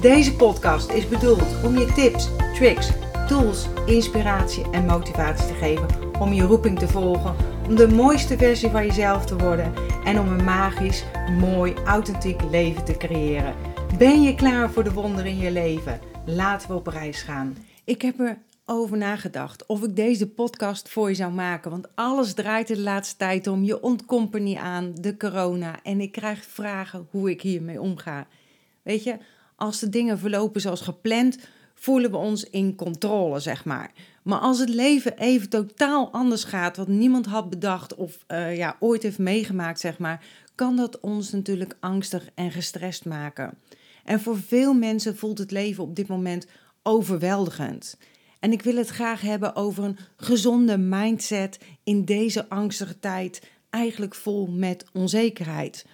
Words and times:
Deze 0.00 0.36
podcast 0.36 0.90
is 0.90 1.08
bedoeld 1.08 1.64
om 1.64 1.78
je 1.78 1.92
tips, 1.92 2.28
tricks, 2.54 2.90
tools, 3.26 3.66
inspiratie 3.86 4.70
en 4.70 4.86
motivatie 4.86 5.46
te 5.46 5.54
geven 5.54 5.86
om 6.20 6.32
je 6.32 6.42
roeping 6.42 6.78
te 6.78 6.88
volgen, 6.88 7.34
om 7.66 7.76
de 7.76 7.88
mooiste 7.88 8.36
versie 8.36 8.70
van 8.70 8.86
jezelf 8.86 9.26
te 9.26 9.36
worden 9.36 9.72
en 10.04 10.18
om 10.18 10.28
een 10.28 10.44
magisch, 10.44 11.04
mooi, 11.38 11.74
authentiek 11.84 12.42
leven 12.50 12.84
te 12.84 12.96
creëren. 12.96 13.54
Ben 13.98 14.22
je 14.22 14.34
klaar 14.34 14.70
voor 14.70 14.84
de 14.84 14.92
wonderen 14.92 15.30
in 15.30 15.38
je 15.38 15.50
leven? 15.50 16.00
Laten 16.26 16.68
we 16.68 16.74
op 16.74 16.86
reis 16.86 17.22
gaan. 17.22 17.56
Ik 17.84 18.02
heb 18.02 18.20
er 18.20 18.38
over 18.64 18.96
nagedacht 18.96 19.66
of 19.66 19.82
ik 19.82 19.96
deze 19.96 20.28
podcast 20.28 20.88
voor 20.88 21.08
je 21.08 21.14
zou 21.14 21.32
maken. 21.32 21.70
Want 21.70 21.88
alles 21.94 22.34
draait 22.34 22.68
de 22.68 22.80
laatste 22.80 23.16
tijd 23.16 23.46
om. 23.46 23.64
Je 23.64 23.98
niet 24.32 24.58
aan, 24.58 24.92
de 24.94 25.16
corona. 25.16 25.82
En 25.82 26.00
ik 26.00 26.12
krijg 26.12 26.44
vragen 26.44 27.06
hoe 27.10 27.30
ik 27.30 27.42
hiermee 27.42 27.80
omga. 27.80 28.26
Weet 28.82 29.04
je, 29.04 29.18
als 29.58 29.78
de 29.78 29.88
dingen 29.88 30.18
verlopen 30.18 30.60
zoals 30.60 30.80
gepland, 30.80 31.38
voelen 31.74 32.10
we 32.10 32.16
ons 32.16 32.44
in 32.44 32.74
controle, 32.74 33.40
zeg 33.40 33.64
maar. 33.64 33.92
Maar 34.22 34.38
als 34.38 34.58
het 34.58 34.68
leven 34.68 35.18
even 35.18 35.48
totaal 35.48 36.12
anders 36.12 36.44
gaat, 36.44 36.76
wat 36.76 36.88
niemand 36.88 37.26
had 37.26 37.50
bedacht 37.50 37.94
of 37.94 38.24
uh, 38.28 38.56
ja, 38.56 38.76
ooit 38.80 39.02
heeft 39.02 39.18
meegemaakt, 39.18 39.80
zeg 39.80 39.98
maar, 39.98 40.24
kan 40.54 40.76
dat 40.76 41.00
ons 41.00 41.32
natuurlijk 41.32 41.76
angstig 41.80 42.28
en 42.34 42.50
gestrest 42.50 43.04
maken. 43.04 43.58
En 44.04 44.20
voor 44.20 44.38
veel 44.38 44.74
mensen 44.74 45.16
voelt 45.16 45.38
het 45.38 45.50
leven 45.50 45.82
op 45.82 45.96
dit 45.96 46.08
moment 46.08 46.46
overweldigend. 46.82 47.98
En 48.40 48.52
ik 48.52 48.62
wil 48.62 48.76
het 48.76 48.88
graag 48.88 49.20
hebben 49.20 49.56
over 49.56 49.84
een 49.84 49.98
gezonde 50.16 50.78
mindset 50.78 51.58
in 51.84 52.04
deze 52.04 52.48
angstige 52.48 52.98
tijd, 52.98 53.42
eigenlijk 53.70 54.14
vol 54.14 54.46
met 54.46 54.84
onzekerheid. 54.92 55.86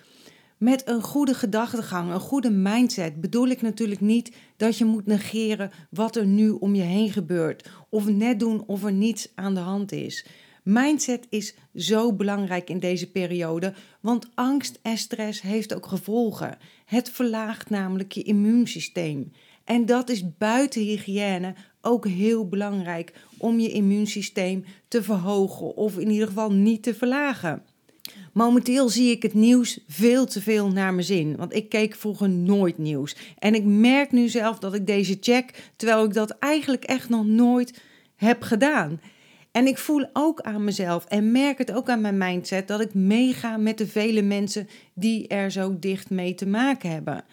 Met 0.58 0.88
een 0.88 1.02
goede 1.02 1.34
gedachtegang, 1.34 2.12
een 2.12 2.20
goede 2.20 2.50
mindset 2.50 3.20
bedoel 3.20 3.48
ik 3.48 3.62
natuurlijk 3.62 4.00
niet 4.00 4.36
dat 4.56 4.78
je 4.78 4.84
moet 4.84 5.06
negeren 5.06 5.70
wat 5.90 6.16
er 6.16 6.26
nu 6.26 6.50
om 6.50 6.74
je 6.74 6.82
heen 6.82 7.12
gebeurt 7.12 7.70
of 7.88 8.06
net 8.08 8.40
doen 8.40 8.64
of 8.66 8.84
er 8.84 8.92
niets 8.92 9.28
aan 9.34 9.54
de 9.54 9.60
hand 9.60 9.92
is. 9.92 10.26
Mindset 10.62 11.26
is 11.30 11.54
zo 11.74 12.12
belangrijk 12.12 12.70
in 12.70 12.78
deze 12.78 13.10
periode, 13.10 13.74
want 14.00 14.28
angst 14.34 14.78
en 14.82 14.98
stress 14.98 15.40
heeft 15.40 15.74
ook 15.74 15.86
gevolgen. 15.86 16.58
Het 16.84 17.10
verlaagt 17.10 17.70
namelijk 17.70 18.12
je 18.12 18.22
immuunsysteem. 18.22 19.32
En 19.64 19.86
dat 19.86 20.08
is 20.08 20.36
buiten 20.36 20.82
hygiëne 20.82 21.54
ook 21.80 22.06
heel 22.06 22.48
belangrijk 22.48 23.12
om 23.36 23.60
je 23.60 23.70
immuunsysteem 23.70 24.64
te 24.88 25.02
verhogen 25.02 25.76
of 25.76 25.98
in 25.98 26.10
ieder 26.10 26.26
geval 26.26 26.52
niet 26.52 26.82
te 26.82 26.94
verlagen. 26.94 27.62
Momenteel 28.32 28.88
zie 28.88 29.10
ik 29.10 29.22
het 29.22 29.34
nieuws 29.34 29.78
veel 29.88 30.26
te 30.26 30.40
veel 30.40 30.68
naar 30.68 30.94
mijn 30.94 31.06
zin, 31.06 31.36
want 31.36 31.54
ik 31.54 31.68
keek 31.68 31.94
vroeger 31.94 32.28
nooit 32.28 32.78
nieuws. 32.78 33.16
En 33.38 33.54
ik 33.54 33.64
merk 33.64 34.12
nu 34.12 34.28
zelf 34.28 34.58
dat 34.58 34.74
ik 34.74 34.86
deze 34.86 35.16
check, 35.20 35.72
terwijl 35.76 36.04
ik 36.04 36.14
dat 36.14 36.30
eigenlijk 36.38 36.84
echt 36.84 37.08
nog 37.08 37.26
nooit 37.26 37.82
heb 38.16 38.42
gedaan. 38.42 39.00
En 39.52 39.66
ik 39.66 39.78
voel 39.78 40.06
ook 40.12 40.40
aan 40.40 40.64
mezelf 40.64 41.04
en 41.04 41.32
merk 41.32 41.58
het 41.58 41.72
ook 41.72 41.88
aan 41.88 42.00
mijn 42.00 42.18
mindset 42.18 42.68
dat 42.68 42.80
ik 42.80 42.94
meega 42.94 43.56
met 43.56 43.78
de 43.78 43.86
vele 43.86 44.22
mensen 44.22 44.68
die 44.94 45.28
er 45.28 45.50
zo 45.50 45.76
dicht 45.78 46.10
mee 46.10 46.34
te 46.34 46.46
maken 46.46 46.90
hebben. 46.90 47.24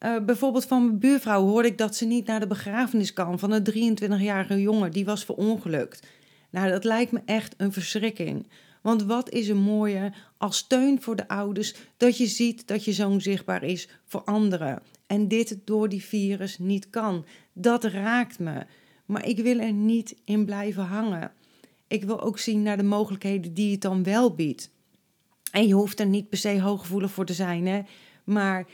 Uh, 0.00 0.16
bijvoorbeeld 0.24 0.64
van 0.64 0.84
mijn 0.84 0.98
buurvrouw 0.98 1.46
hoorde 1.46 1.68
ik 1.68 1.78
dat 1.78 1.96
ze 1.96 2.04
niet 2.04 2.26
naar 2.26 2.40
de 2.40 2.46
begrafenis 2.46 3.12
kan 3.12 3.38
van 3.38 3.52
een 3.52 3.96
23-jarige 3.98 4.60
jongen 4.60 4.92
die 4.92 5.04
was 5.04 5.24
verongelukt. 5.24 6.06
Nou, 6.50 6.70
dat 6.70 6.84
lijkt 6.84 7.12
me 7.12 7.20
echt 7.24 7.54
een 7.56 7.72
verschrikking. 7.72 8.46
Want 8.80 9.02
wat 9.02 9.30
is 9.30 9.48
er 9.48 9.56
mooier 9.56 10.30
als 10.38 10.56
steun 10.56 11.02
voor 11.02 11.16
de 11.16 11.28
ouders 11.28 11.74
dat 11.96 12.16
je 12.16 12.26
ziet 12.26 12.66
dat 12.66 12.84
je 12.84 12.92
zoon 12.92 13.20
zichtbaar 13.20 13.62
is 13.62 13.88
voor 14.04 14.22
anderen 14.24 14.82
en 15.06 15.28
dit 15.28 15.58
door 15.64 15.88
die 15.88 16.04
virus 16.04 16.58
niet 16.58 16.90
kan. 16.90 17.24
Dat 17.52 17.84
raakt 17.84 18.38
me. 18.38 18.66
Maar 19.06 19.26
ik 19.26 19.38
wil 19.38 19.58
er 19.58 19.72
niet 19.72 20.16
in 20.24 20.44
blijven 20.44 20.84
hangen. 20.84 21.32
Ik 21.88 22.04
wil 22.04 22.20
ook 22.20 22.38
zien 22.38 22.62
naar 22.62 22.76
de 22.76 22.82
mogelijkheden 22.82 23.54
die 23.54 23.72
het 23.72 23.80
dan 23.80 24.02
wel 24.02 24.34
biedt. 24.34 24.70
En 25.50 25.66
je 25.66 25.74
hoeft 25.74 26.00
er 26.00 26.06
niet 26.06 26.28
per 26.28 26.38
se 26.38 26.60
hooggevoelig 26.60 27.10
voor 27.10 27.26
te 27.26 27.32
zijn, 27.32 27.66
hè? 27.66 27.80
maar 28.24 28.66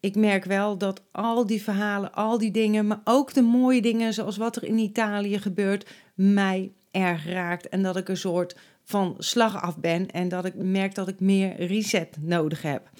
ik 0.00 0.16
merk 0.16 0.44
wel 0.44 0.78
dat 0.78 1.02
al 1.12 1.46
die 1.46 1.62
verhalen, 1.62 2.12
al 2.14 2.38
die 2.38 2.50
dingen, 2.50 2.86
maar 2.86 3.00
ook 3.04 3.34
de 3.34 3.42
mooie 3.42 3.82
dingen 3.82 4.14
zoals 4.14 4.36
wat 4.36 4.56
er 4.56 4.64
in 4.64 4.78
Italië 4.78 5.38
gebeurt, 5.38 5.90
mij 6.14 6.72
erg 6.90 7.26
raakt. 7.26 7.68
En 7.68 7.82
dat 7.82 7.96
ik 7.96 8.08
een 8.08 8.16
soort 8.16 8.56
van 8.84 9.14
slag 9.18 9.62
af 9.62 9.78
ben 9.78 10.10
en 10.10 10.28
dat 10.28 10.44
ik 10.44 10.54
merk 10.54 10.94
dat 10.94 11.08
ik 11.08 11.20
meer 11.20 11.66
reset 11.66 12.16
nodig 12.20 12.62
heb. 12.62 12.90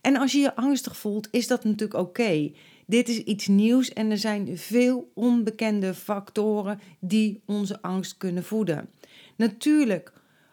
En 0.00 0.16
als 0.16 0.32
je 0.32 0.38
je 0.38 0.56
angstig 0.56 0.96
voelt, 0.96 1.28
is 1.30 1.46
dat 1.46 1.64
natuurlijk 1.64 2.00
oké. 2.00 2.50
Dit 2.86 3.08
is 3.08 3.18
iets 3.18 3.46
nieuws 3.46 3.92
en 3.92 4.10
er 4.10 4.18
zijn 4.18 4.58
veel 4.58 5.10
onbekende 5.14 5.94
factoren 5.94 6.80
die 7.00 7.42
onze 7.46 7.82
angst 7.82 8.16
kunnen 8.16 8.44
voeden. 8.44 8.88
Natuurlijk 9.36 10.12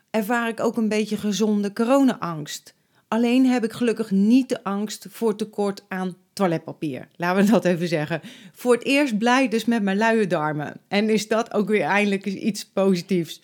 ervaar 0.10 0.48
ik 0.48 0.60
ook 0.60 0.78
een 0.78 0.90
beetje 0.90 1.18
gezonde 1.18 1.74
corona-angst. 1.74 2.76
Alleen 3.08 3.46
heb 3.46 3.64
ik 3.64 3.74
gelukkig 3.74 4.12
niet 4.12 4.50
de 4.50 4.64
angst 4.64 5.06
voor 5.10 5.36
tekort 5.36 5.84
aan 5.88 6.16
toiletpapier. 6.34 7.08
Laten 7.16 7.46
we 7.46 7.52
dat 7.52 7.66
even 7.66 7.88
zeggen. 7.88 8.22
Voor 8.54 8.74
het 8.74 8.84
eerst 8.84 9.18
blij 9.18 9.48
dus 9.48 9.66
met 9.66 9.84
mijn 9.84 9.98
luie 9.98 10.28
darmen. 10.28 10.74
En 10.88 11.10
is 11.10 11.28
dat 11.28 11.54
ook 11.54 11.68
weer 11.68 11.82
eindelijk 11.82 12.26
iets 12.26 12.66
positiefs. 12.66 13.42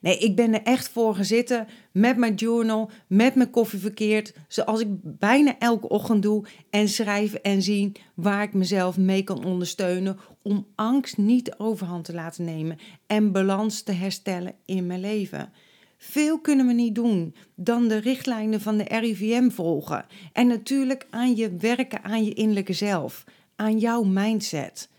Nee, 0.00 0.18
ik 0.18 0.36
ben 0.36 0.54
er 0.54 0.62
echt 0.62 0.88
voor 0.88 1.16
zitten 1.20 1.66
met 1.92 2.16
mijn 2.16 2.34
journal, 2.34 2.90
met 3.06 3.34
mijn 3.34 3.50
koffie 3.50 3.78
verkeerd, 3.78 4.34
zoals 4.48 4.80
ik 4.80 4.88
bijna 5.02 5.58
elke 5.58 5.88
ochtend 5.88 6.22
doe, 6.22 6.46
en 6.70 6.88
schrijven 6.88 7.42
en 7.42 7.62
zien 7.62 7.96
waar 8.14 8.42
ik 8.42 8.54
mezelf 8.54 8.96
mee 8.96 9.22
kan 9.22 9.44
ondersteunen 9.44 10.18
om 10.42 10.66
angst 10.74 11.16
niet 11.16 11.54
overhand 11.58 12.04
te 12.04 12.14
laten 12.14 12.44
nemen 12.44 12.78
en 13.06 13.32
balans 13.32 13.82
te 13.82 13.92
herstellen 13.92 14.54
in 14.64 14.86
mijn 14.86 15.00
leven. 15.00 15.52
Veel 15.98 16.40
kunnen 16.40 16.66
we 16.66 16.72
niet 16.72 16.94
doen 16.94 17.34
dan 17.54 17.88
de 17.88 17.96
richtlijnen 17.96 18.60
van 18.60 18.76
de 18.76 18.84
RIVM 18.84 19.50
volgen 19.50 20.06
en 20.32 20.46
natuurlijk 20.46 21.06
aan 21.10 21.36
je 21.36 21.56
werken 21.56 22.04
aan 22.04 22.24
je 22.24 22.34
innerlijke 22.34 22.72
zelf, 22.72 23.24
aan 23.56 23.78
jouw 23.78 24.02
mindset. 24.02 24.90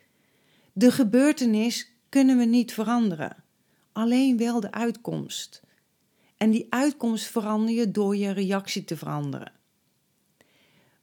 De 0.73 0.91
gebeurtenis 0.91 1.91
kunnen 2.09 2.37
we 2.37 2.45
niet 2.45 2.73
veranderen 2.73 3.45
alleen 3.97 4.37
wel 4.37 4.59
de 4.59 4.71
uitkomst. 4.71 5.61
En 6.37 6.51
die 6.51 6.67
uitkomst 6.69 7.25
verander 7.25 7.75
je 7.75 7.91
door 7.91 8.15
je 8.15 8.31
reactie 8.31 8.83
te 8.83 8.97
veranderen. 8.97 9.51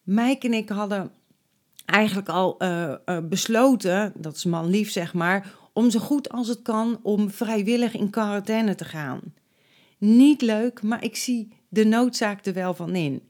Mike 0.02 0.46
en 0.46 0.52
ik 0.52 0.68
hadden 0.68 1.12
eigenlijk 1.84 2.28
al 2.28 2.62
uh, 2.62 2.94
uh, 3.06 3.18
besloten, 3.22 4.12
dat 4.16 4.36
is 4.36 4.44
man 4.44 4.66
lief 4.66 4.90
zeg 4.90 5.14
maar, 5.14 5.54
om 5.72 5.90
zo 5.90 5.98
goed 5.98 6.28
als 6.28 6.48
het 6.48 6.62
kan 6.62 6.98
om 7.02 7.30
vrijwillig 7.30 7.94
in 7.94 8.10
quarantaine 8.10 8.74
te 8.74 8.84
gaan. 8.84 9.20
Niet 9.98 10.42
leuk, 10.42 10.82
maar 10.82 11.04
ik 11.04 11.16
zie 11.16 11.52
de 11.68 11.84
noodzaak 11.84 12.46
er 12.46 12.52
wel 12.52 12.74
van 12.74 12.94
in. 12.94 13.22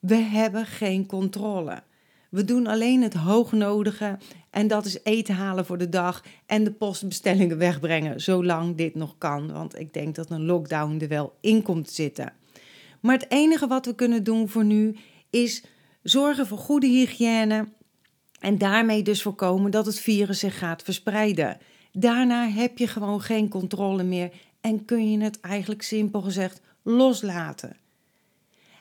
We 0.00 0.14
hebben 0.14 0.66
geen 0.66 1.06
controle. 1.06 1.82
We 2.30 2.44
doen 2.44 2.66
alleen 2.66 3.02
het 3.02 3.14
hoognodige 3.14 4.18
en 4.50 4.68
dat 4.68 4.84
is 4.84 4.98
eten 5.02 5.34
halen 5.34 5.66
voor 5.66 5.78
de 5.78 5.88
dag 5.88 6.24
en 6.46 6.64
de 6.64 6.72
postbestellingen 6.72 7.58
wegbrengen, 7.58 8.20
zolang 8.20 8.76
dit 8.76 8.94
nog 8.94 9.14
kan. 9.18 9.52
Want 9.52 9.78
ik 9.78 9.92
denk 9.92 10.14
dat 10.14 10.30
een 10.30 10.44
lockdown 10.44 10.98
er 11.00 11.08
wel 11.08 11.36
in 11.40 11.62
komt 11.62 11.86
te 11.86 11.94
zitten. 11.94 12.32
Maar 13.00 13.14
het 13.14 13.30
enige 13.30 13.66
wat 13.66 13.86
we 13.86 13.94
kunnen 13.94 14.24
doen 14.24 14.48
voor 14.48 14.64
nu 14.64 14.96
is 15.30 15.64
zorgen 16.02 16.46
voor 16.46 16.58
goede 16.58 16.86
hygiëne 16.86 17.68
en 18.40 18.58
daarmee 18.58 19.02
dus 19.02 19.22
voorkomen 19.22 19.70
dat 19.70 19.86
het 19.86 19.98
virus 19.98 20.38
zich 20.38 20.58
gaat 20.58 20.82
verspreiden. 20.82 21.58
Daarna 21.92 22.48
heb 22.48 22.78
je 22.78 22.86
gewoon 22.86 23.20
geen 23.20 23.48
controle 23.48 24.02
meer 24.02 24.30
en 24.60 24.84
kun 24.84 25.10
je 25.10 25.20
het 25.20 25.40
eigenlijk 25.40 25.82
simpel 25.82 26.20
gezegd 26.20 26.60
loslaten. 26.82 27.76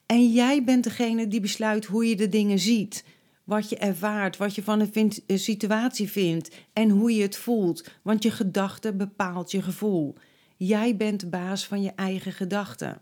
En 0.06 0.32
jij 0.32 0.64
bent 0.64 0.84
degene 0.84 1.28
die 1.28 1.40
besluit 1.40 1.86
hoe 1.86 2.10
je 2.10 2.16
de 2.16 2.30
dingen 2.30 2.60
ziet 2.60 3.04
wat 3.48 3.70
je 3.70 3.78
ervaart, 3.78 4.38
wat 4.38 4.56
je 4.56 4.64
van 4.64 4.90
een 5.28 5.40
situatie 5.40 6.10
vindt 6.10 6.56
en 6.74 6.90
hoe 6.90 7.16
je 7.16 7.22
het 7.22 7.38
voelt. 7.38 7.90
Want 8.02 8.24
je 8.24 8.32
gedachte 8.32 8.94
bepaalt 8.94 9.52
je 9.52 9.62
gevoel. 9.62 10.16
Jij 10.58 10.96
bent 10.96 11.20
de 11.20 11.28
baas 11.28 11.68
van 11.68 11.82
je 11.82 11.92
eigen 11.96 12.32
gedachten. 12.32 13.02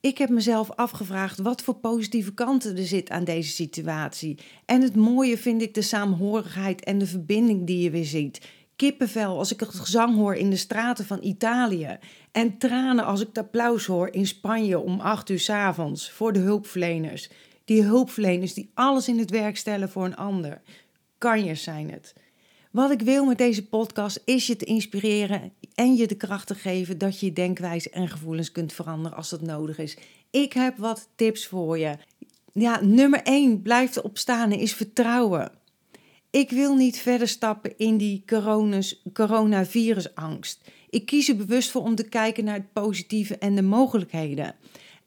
Ik 0.00 0.18
heb 0.18 0.28
mezelf 0.28 0.70
afgevraagd 0.70 1.38
wat 1.38 1.62
voor 1.62 1.74
positieve 1.74 2.34
kanten 2.34 2.76
er 2.76 2.86
zit 2.86 3.10
aan 3.10 3.24
deze 3.24 3.50
situatie. 3.50 4.38
En 4.64 4.82
het 4.82 4.96
mooie 4.96 5.38
vind 5.38 5.62
ik 5.62 5.74
de 5.74 5.82
saamhorigheid 5.82 6.84
en 6.84 6.98
de 6.98 7.06
verbinding 7.06 7.66
die 7.66 7.82
je 7.82 7.90
weer 7.90 8.04
ziet. 8.04 8.48
Kippenvel 8.76 9.38
als 9.38 9.52
ik 9.52 9.60
het 9.60 9.74
gezang 9.74 10.14
hoor 10.14 10.34
in 10.34 10.50
de 10.50 10.56
straten 10.56 11.04
van 11.04 11.22
Italië. 11.22 11.98
En 12.32 12.58
tranen 12.58 13.04
als 13.04 13.20
ik 13.20 13.26
het 13.26 13.38
applaus 13.38 13.86
hoor 13.86 14.08
in 14.12 14.26
Spanje 14.26 14.78
om 14.78 15.00
acht 15.00 15.28
uur 15.28 15.40
s 15.40 15.50
avonds 15.50 16.10
voor 16.10 16.32
de 16.32 16.38
hulpverleners. 16.38 17.30
Die 17.70 17.82
hulpverleners 17.82 18.54
die 18.54 18.70
alles 18.74 19.08
in 19.08 19.18
het 19.18 19.30
werk 19.30 19.56
stellen 19.56 19.88
voor 19.88 20.04
een 20.04 20.16
ander. 20.16 20.60
Kanjers 21.18 21.62
zijn 21.62 21.90
het. 21.90 22.14
Wat 22.70 22.90
ik 22.90 23.00
wil 23.00 23.24
met 23.24 23.38
deze 23.38 23.66
podcast 23.66 24.22
is 24.24 24.46
je 24.46 24.56
te 24.56 24.64
inspireren 24.64 25.52
en 25.74 25.94
je 25.96 26.06
de 26.06 26.14
kracht 26.14 26.46
te 26.46 26.54
geven 26.54 26.98
dat 26.98 27.20
je 27.20 27.26
je 27.26 27.32
denkwijze 27.32 27.90
en 27.90 28.08
gevoelens 28.08 28.52
kunt 28.52 28.72
veranderen 28.72 29.16
als 29.16 29.30
dat 29.30 29.40
nodig 29.40 29.78
is. 29.78 29.96
Ik 30.30 30.52
heb 30.52 30.76
wat 30.76 31.08
tips 31.14 31.46
voor 31.46 31.78
je. 31.78 31.96
Ja, 32.52 32.80
nummer 32.82 33.22
1 33.22 33.62
blijft 33.62 34.02
opstaan 34.02 34.52
is 34.52 34.74
vertrouwen. 34.74 35.52
Ik 36.30 36.50
wil 36.50 36.74
niet 36.74 36.98
verder 36.98 37.28
stappen 37.28 37.78
in 37.78 37.96
die 37.96 38.24
coronavirusangst. 39.12 40.60
Ik 40.88 41.06
kies 41.06 41.28
er 41.28 41.36
bewust 41.36 41.70
voor 41.70 41.82
om 41.82 41.94
te 41.94 42.08
kijken 42.08 42.44
naar 42.44 42.54
het 42.54 42.72
positieve 42.72 43.38
en 43.38 43.54
de 43.54 43.62
mogelijkheden. 43.62 44.54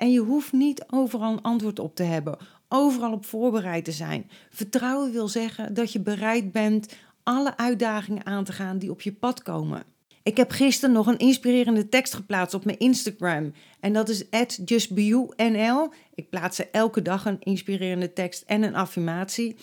En 0.04 0.12
je 0.12 0.20
hoeft 0.20 0.52
niet 0.52 0.86
overal 0.90 1.32
een 1.32 1.42
antwoord 1.42 1.80
op 1.80 1.96
te 1.96 2.04
hebben, 2.04 2.38
overal 2.68 3.12
op 3.12 3.26
voorbereid 3.26 3.86
te 3.86 3.92
zijn. 3.92 4.30
Vertrouwen 4.50 5.12
wil 5.12 5.28
zeggen 5.28 5.74
dat 5.74 5.92
je 5.92 6.00
bereid 6.00 6.52
bent 6.52 6.96
alle 7.24 7.58
uitdagingen 7.58 8.26
aan 8.26 8.44
te 8.44 8.52
gaan 8.52 8.78
die 8.78 8.92
op 8.92 9.02
je 9.02 9.14
pad 9.14 9.42
komen. 9.42 9.84
Ik 10.24 10.38
heb 10.38 10.52
gisteren 10.52 10.96
nog 10.96 11.08
een 11.08 11.18
inspirerende 11.18 11.90
tekst 11.90 12.14
geplaatst 12.14 12.56
op 12.56 12.66
mijn 12.66 12.80
Instagram. 12.80 13.54
En 13.80 13.94
dat 13.94 14.10
is 14.10 14.24
justbeyou.nl. 14.66 15.90
Ik 16.16 16.30
plaats 16.30 16.60
er 16.60 16.68
elke 16.72 17.02
dag 17.02 17.26
een 17.26 17.40
inspirerende 17.40 18.14
tekst 18.14 18.44
en 18.48 18.64
een 18.64 18.76
affirmatie. 18.76 19.56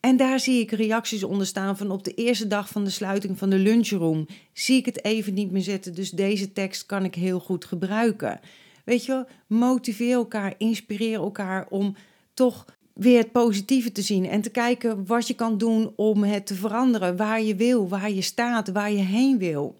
En 0.00 0.16
daar 0.16 0.40
zie 0.40 0.60
ik 0.60 0.70
reacties 0.70 1.24
onder 1.24 1.46
staan 1.46 1.76
van 1.76 1.90
op 1.90 2.04
de 2.04 2.14
eerste 2.14 2.46
dag 2.46 2.68
van 2.68 2.84
de 2.84 2.90
sluiting 2.90 3.38
van 3.38 3.50
de 3.50 3.58
lunchroom. 3.58 4.26
Zie 4.52 4.76
ik 4.76 4.86
het 4.86 5.04
even 5.04 5.34
niet 5.34 5.50
meer 5.50 5.62
zitten, 5.62 5.94
dus 5.94 6.10
deze 6.10 6.52
tekst 6.52 6.86
kan 6.86 7.04
ik 7.04 7.14
heel 7.14 7.40
goed 7.40 7.64
gebruiken. 7.64 8.40
Weet 8.84 9.04
je, 9.04 9.26
motiveer 9.46 10.14
elkaar, 10.14 10.54
inspireer 10.58 11.18
elkaar 11.18 11.66
om 11.68 11.96
toch 12.34 12.64
weer 12.92 13.18
het 13.18 13.32
positieve 13.32 13.92
te 13.92 14.02
zien 14.02 14.26
en 14.26 14.40
te 14.40 14.50
kijken 14.50 15.06
wat 15.06 15.26
je 15.26 15.34
kan 15.34 15.58
doen 15.58 15.92
om 15.96 16.22
het 16.22 16.46
te 16.46 16.54
veranderen, 16.54 17.16
waar 17.16 17.42
je 17.42 17.54
wil, 17.54 17.88
waar 17.88 18.10
je 18.10 18.22
staat, 18.22 18.68
waar 18.68 18.92
je 18.92 19.02
heen 19.02 19.38
wil. 19.38 19.78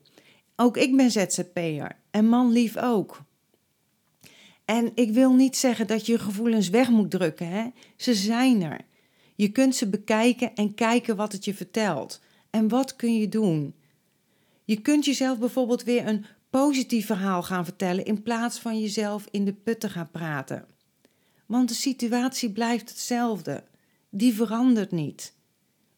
Ook 0.57 0.77
ik 0.77 0.97
ben 0.97 1.11
ZZP'er 1.11 1.97
en 2.11 2.29
man 2.29 2.53
lief 2.53 2.77
ook. 2.77 3.23
En 4.65 4.91
ik 4.95 5.11
wil 5.13 5.35
niet 5.35 5.57
zeggen 5.57 5.87
dat 5.87 6.07
je 6.07 6.19
gevoelens 6.19 6.69
weg 6.69 6.89
moet 6.89 7.11
drukken, 7.11 7.49
hè? 7.49 7.65
ze 7.97 8.15
zijn 8.15 8.63
er. 8.63 8.81
Je 9.35 9.49
kunt 9.49 9.77
ze 9.77 9.89
bekijken 9.89 10.55
en 10.55 10.75
kijken 10.75 11.17
wat 11.17 11.33
het 11.33 11.45
je 11.45 11.55
vertelt. 11.55 12.21
En 12.51 12.69
wat 12.69 12.97
kun 12.97 13.17
je 13.17 13.29
doen? 13.29 13.75
Je 14.65 14.81
kunt 14.81 15.05
jezelf 15.05 15.39
bijvoorbeeld 15.39 15.83
weer 15.83 16.07
een 16.07 16.25
positief 16.51 17.07
verhaal 17.07 17.43
gaan 17.43 17.65
vertellen 17.65 18.05
in 18.05 18.23
plaats 18.23 18.59
van 18.59 18.81
jezelf 18.81 19.27
in 19.31 19.45
de 19.45 19.53
put 19.53 19.81
te 19.81 19.89
gaan 19.89 20.11
praten. 20.11 20.67
Want 21.47 21.69
de 21.69 21.75
situatie 21.75 22.51
blijft 22.51 22.89
hetzelfde. 22.89 23.65
Die 24.09 24.35
verandert 24.35 24.91
niet. 24.91 25.35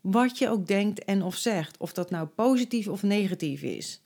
Wat 0.00 0.38
je 0.38 0.48
ook 0.48 0.66
denkt 0.66 1.04
en 1.04 1.22
of 1.22 1.36
zegt, 1.36 1.76
of 1.78 1.92
dat 1.92 2.10
nou 2.10 2.26
positief 2.26 2.88
of 2.88 3.02
negatief 3.02 3.62
is. 3.62 4.00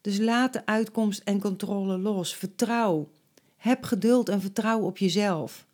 Dus 0.00 0.18
laat 0.18 0.52
de 0.52 0.66
uitkomst 0.66 1.20
en 1.24 1.40
controle 1.40 1.98
los. 1.98 2.34
Vertrouw. 2.34 3.10
Heb 3.56 3.84
geduld 3.84 4.28
en 4.28 4.40
vertrouw 4.40 4.80
op 4.80 4.98
jezelf. 4.98 5.66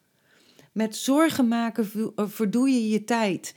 Met 0.72 0.96
zorgen 0.96 1.48
maken 1.48 2.12
eh, 2.16 2.24
verdoe 2.28 2.68
je 2.68 2.88
je 2.88 3.04
tijd. 3.04 3.54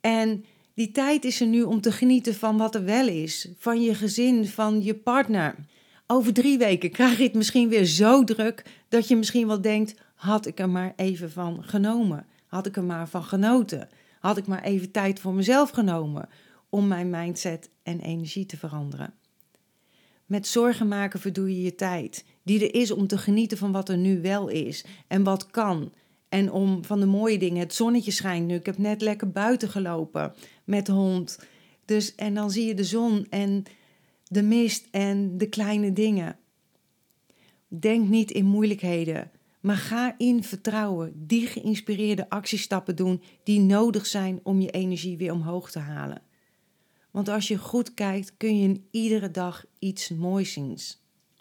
En 0.00 0.44
die 0.76 0.90
tijd 0.90 1.24
is 1.24 1.40
er 1.40 1.46
nu 1.46 1.62
om 1.62 1.80
te 1.80 1.92
genieten 1.92 2.34
van 2.34 2.56
wat 2.56 2.74
er 2.74 2.84
wel 2.84 3.08
is. 3.08 3.48
Van 3.58 3.82
je 3.82 3.94
gezin, 3.94 4.46
van 4.46 4.82
je 4.82 4.94
partner. 4.94 5.54
Over 6.06 6.32
drie 6.32 6.58
weken 6.58 6.90
krijg 6.90 7.18
je 7.18 7.24
het 7.24 7.34
misschien 7.34 7.68
weer 7.68 7.84
zo 7.84 8.24
druk 8.24 8.64
dat 8.88 9.08
je 9.08 9.16
misschien 9.16 9.46
wel 9.46 9.60
denkt: 9.60 9.94
had 10.14 10.46
ik 10.46 10.58
er 10.58 10.70
maar 10.70 10.92
even 10.96 11.30
van 11.30 11.64
genomen? 11.64 12.26
Had 12.46 12.66
ik 12.66 12.76
er 12.76 12.84
maar 12.84 13.08
van 13.08 13.24
genoten? 13.24 13.88
Had 14.20 14.36
ik 14.36 14.46
maar 14.46 14.62
even 14.62 14.90
tijd 14.90 15.20
voor 15.20 15.34
mezelf 15.34 15.70
genomen 15.70 16.28
om 16.68 16.88
mijn 16.88 17.10
mindset 17.10 17.70
en 17.82 18.00
energie 18.00 18.46
te 18.46 18.56
veranderen? 18.56 19.14
Met 20.26 20.46
zorgen 20.46 20.88
maken 20.88 21.20
verdoe 21.20 21.56
je 21.56 21.62
je 21.62 21.74
tijd, 21.74 22.24
die 22.42 22.68
er 22.68 22.74
is 22.74 22.90
om 22.90 23.06
te 23.06 23.18
genieten 23.18 23.58
van 23.58 23.72
wat 23.72 23.88
er 23.88 23.96
nu 23.96 24.20
wel 24.20 24.48
is 24.48 24.84
en 25.08 25.22
wat 25.22 25.46
kan. 25.46 25.92
En 26.28 26.52
om 26.52 26.84
van 26.84 27.00
de 27.00 27.06
mooie 27.06 27.38
dingen, 27.38 27.60
het 27.60 27.74
zonnetje 27.74 28.10
schijnt 28.10 28.46
nu. 28.46 28.54
Ik 28.54 28.66
heb 28.66 28.78
net 28.78 29.00
lekker 29.00 29.30
buiten 29.30 29.68
gelopen 29.68 30.34
met 30.66 30.88
hond. 30.88 31.38
Dus, 31.84 32.14
en 32.14 32.34
dan 32.34 32.50
zie 32.50 32.66
je 32.66 32.74
de 32.74 32.84
zon 32.84 33.26
en 33.30 33.64
de 34.28 34.42
mist 34.42 34.86
en 34.90 35.38
de 35.38 35.48
kleine 35.48 35.92
dingen. 35.92 36.38
Denk 37.68 38.08
niet 38.08 38.30
in 38.30 38.44
moeilijkheden, 38.44 39.30
maar 39.60 39.76
ga 39.76 40.14
in 40.18 40.44
vertrouwen. 40.44 41.12
Die 41.26 41.46
geïnspireerde 41.46 42.28
actiestappen 42.28 42.96
doen 42.96 43.22
die 43.42 43.60
nodig 43.60 44.06
zijn 44.06 44.40
om 44.42 44.60
je 44.60 44.70
energie 44.70 45.16
weer 45.16 45.32
omhoog 45.32 45.70
te 45.70 45.78
halen. 45.78 46.22
Want 47.10 47.28
als 47.28 47.48
je 47.48 47.58
goed 47.58 47.94
kijkt, 47.94 48.36
kun 48.36 48.58
je 48.58 48.68
in 48.68 48.86
iedere 48.90 49.30
dag 49.30 49.64
iets 49.78 50.08
moois 50.08 50.58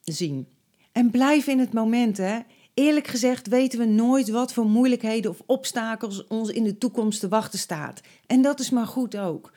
zien. 0.04 0.48
En 0.92 1.12
blijf 1.12 1.48
in 1.48 1.60
het 1.60 1.74
moment, 1.74 2.18
hè. 2.18 2.40
Eerlijk 2.76 3.08
gezegd 3.08 3.48
weten 3.48 3.80
we 3.80 3.86
nooit 3.86 4.30
wat 4.30 4.54
voor 4.54 4.66
moeilijkheden 4.66 5.32
of 5.32 5.42
obstakels 5.46 6.28
ons 6.28 6.50
in 6.50 6.64
de 6.64 6.78
toekomst 6.78 7.20
te 7.20 7.28
wachten 7.28 7.60
staat. 7.60 8.02
En 8.26 8.42
dat 8.42 8.60
is 8.60 8.70
maar 8.70 8.88
goed 8.88 9.18
ook. 9.18 9.52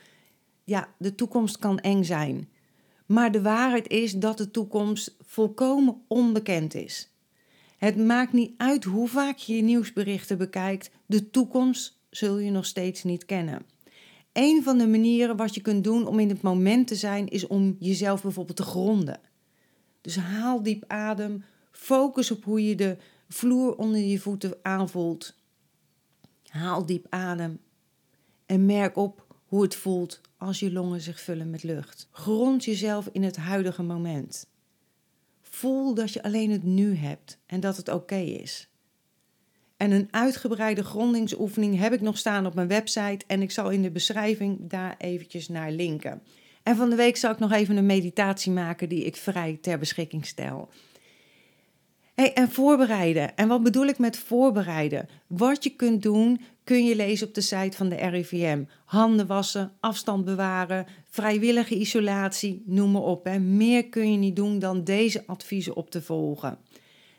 Ja, 0.63 0.87
de 0.97 1.15
toekomst 1.15 1.57
kan 1.57 1.79
eng 1.79 2.03
zijn. 2.03 2.49
Maar 3.05 3.31
de 3.31 3.41
waarheid 3.41 3.87
is 3.87 4.13
dat 4.13 4.37
de 4.37 4.51
toekomst 4.51 5.15
volkomen 5.21 6.01
onbekend 6.07 6.73
is. 6.73 7.11
Het 7.77 7.97
maakt 7.97 8.33
niet 8.33 8.51
uit 8.57 8.83
hoe 8.83 9.07
vaak 9.07 9.37
je 9.37 9.55
je 9.55 9.61
nieuwsberichten 9.61 10.37
bekijkt, 10.37 10.91
de 11.05 11.29
toekomst 11.29 11.99
zul 12.09 12.37
je 12.37 12.51
nog 12.51 12.65
steeds 12.65 13.03
niet 13.03 13.25
kennen. 13.25 13.65
Een 14.33 14.63
van 14.63 14.77
de 14.77 14.87
manieren 14.87 15.35
wat 15.35 15.55
je 15.55 15.61
kunt 15.61 15.83
doen 15.83 16.07
om 16.07 16.19
in 16.19 16.29
het 16.29 16.41
moment 16.41 16.87
te 16.87 16.95
zijn, 16.95 17.27
is 17.27 17.47
om 17.47 17.75
jezelf 17.79 18.21
bijvoorbeeld 18.21 18.57
te 18.57 18.63
gronden. 18.63 19.19
Dus 20.01 20.15
haal 20.15 20.63
diep 20.63 20.83
adem, 20.87 21.43
focus 21.79 22.31
op 22.31 22.43
hoe 22.43 22.67
je 22.67 22.75
de 22.75 22.97
vloer 23.27 23.75
onder 23.75 23.99
je 23.99 24.19
voeten 24.19 24.57
aanvoelt. 24.61 25.35
Haal 26.47 26.85
diep 26.85 27.05
adem 27.09 27.59
en 28.45 28.65
merk 28.65 28.97
op 28.97 29.35
hoe 29.45 29.61
het 29.61 29.75
voelt 29.75 30.21
als 30.37 30.59
je 30.59 30.71
longen 30.71 31.01
zich 31.01 31.19
vullen 31.21 31.49
met 31.49 31.63
lucht. 31.63 32.07
Grond 32.11 32.65
jezelf 32.65 33.09
in 33.11 33.23
het 33.23 33.37
huidige 33.37 33.83
moment. 33.83 34.47
Voel 35.41 35.93
dat 35.93 36.13
je 36.13 36.23
alleen 36.23 36.51
het 36.51 36.63
nu 36.63 36.95
hebt 36.95 37.37
en 37.45 37.59
dat 37.59 37.77
het 37.77 37.89
oké 37.89 38.15
is. 38.15 38.69
En 39.77 39.91
een 39.91 40.07
uitgebreide 40.11 40.83
grondingsoefening 40.83 41.77
heb 41.77 41.93
ik 41.93 42.01
nog 42.01 42.17
staan 42.17 42.45
op 42.45 42.53
mijn 42.53 42.67
website 42.67 43.25
en 43.27 43.41
ik 43.41 43.51
zal 43.51 43.69
in 43.69 43.81
de 43.81 43.91
beschrijving 43.91 44.69
daar 44.69 44.95
eventjes 44.97 45.47
naar 45.47 45.71
linken. 45.71 46.21
En 46.63 46.75
van 46.75 46.89
de 46.89 46.95
week 46.95 47.17
zal 47.17 47.31
ik 47.31 47.39
nog 47.39 47.51
even 47.51 47.77
een 47.77 47.85
meditatie 47.85 48.51
maken 48.51 48.89
die 48.89 49.03
ik 49.03 49.15
vrij 49.15 49.57
ter 49.61 49.79
beschikking 49.79 50.25
stel. 50.25 50.69
En 52.27 52.51
voorbereiden. 52.51 53.35
En 53.35 53.47
wat 53.47 53.63
bedoel 53.63 53.85
ik 53.85 53.97
met 53.97 54.17
voorbereiden? 54.17 55.09
Wat 55.27 55.63
je 55.63 55.69
kunt 55.69 56.03
doen, 56.03 56.41
kun 56.63 56.85
je 56.85 56.95
lezen 56.95 57.27
op 57.27 57.33
de 57.33 57.41
site 57.41 57.77
van 57.77 57.89
de 57.89 57.95
RIVM. 57.95 58.63
Handen 58.85 59.27
wassen, 59.27 59.71
afstand 59.79 60.25
bewaren, 60.25 60.85
vrijwillige 61.09 61.75
isolatie, 61.75 62.63
noem 62.65 62.91
maar 62.91 63.01
op. 63.01 63.37
Meer 63.39 63.89
kun 63.89 64.11
je 64.11 64.17
niet 64.17 64.35
doen 64.35 64.59
dan 64.59 64.83
deze 64.83 65.23
adviezen 65.27 65.75
op 65.75 65.91
te 65.91 66.01
volgen. 66.01 66.57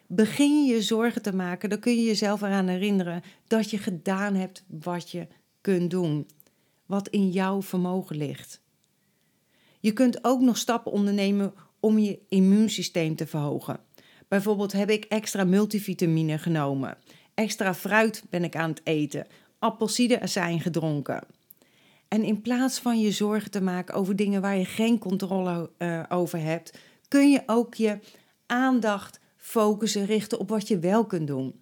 Begin 0.06 0.64
je 0.64 0.74
je 0.74 0.82
zorgen 0.82 1.22
te 1.22 1.34
maken, 1.34 1.70
dan 1.70 1.78
kun 1.78 1.94
je 1.94 2.04
jezelf 2.04 2.42
eraan 2.42 2.68
herinneren 2.68 3.22
dat 3.46 3.70
je 3.70 3.78
gedaan 3.78 4.34
hebt 4.34 4.64
wat 4.66 5.10
je 5.10 5.26
kunt 5.60 5.90
doen. 5.90 6.26
Wat 6.86 7.08
in 7.08 7.30
jouw 7.30 7.62
vermogen 7.62 8.16
ligt. 8.16 8.60
Je 9.80 9.92
kunt 9.92 10.24
ook 10.24 10.40
nog 10.40 10.56
stappen 10.56 10.92
ondernemen 10.92 11.54
om 11.80 11.98
je 11.98 12.18
immuunsysteem 12.28 13.16
te 13.16 13.26
verhogen. 13.26 13.80
Bijvoorbeeld 14.30 14.72
heb 14.72 14.90
ik 14.90 15.04
extra 15.04 15.44
multivitamine 15.44 16.38
genomen. 16.38 16.96
Extra 17.34 17.74
fruit 17.74 18.24
ben 18.30 18.44
ik 18.44 18.56
aan 18.56 18.70
het 18.70 18.80
eten. 18.84 19.26
zijn 20.28 20.60
gedronken. 20.60 21.24
En 22.08 22.24
in 22.24 22.40
plaats 22.40 22.78
van 22.78 23.00
je 23.00 23.10
zorgen 23.10 23.50
te 23.50 23.62
maken 23.62 23.94
over 23.94 24.16
dingen 24.16 24.40
waar 24.40 24.56
je 24.56 24.64
geen 24.64 24.98
controle 24.98 25.70
uh, 25.78 26.02
over 26.08 26.38
hebt, 26.38 26.78
kun 27.08 27.30
je 27.30 27.42
ook 27.46 27.74
je 27.74 27.98
aandacht 28.46 29.20
focussen, 29.36 30.04
richten 30.04 30.38
op 30.38 30.48
wat 30.48 30.68
je 30.68 30.78
wel 30.78 31.04
kunt 31.04 31.26
doen. 31.26 31.60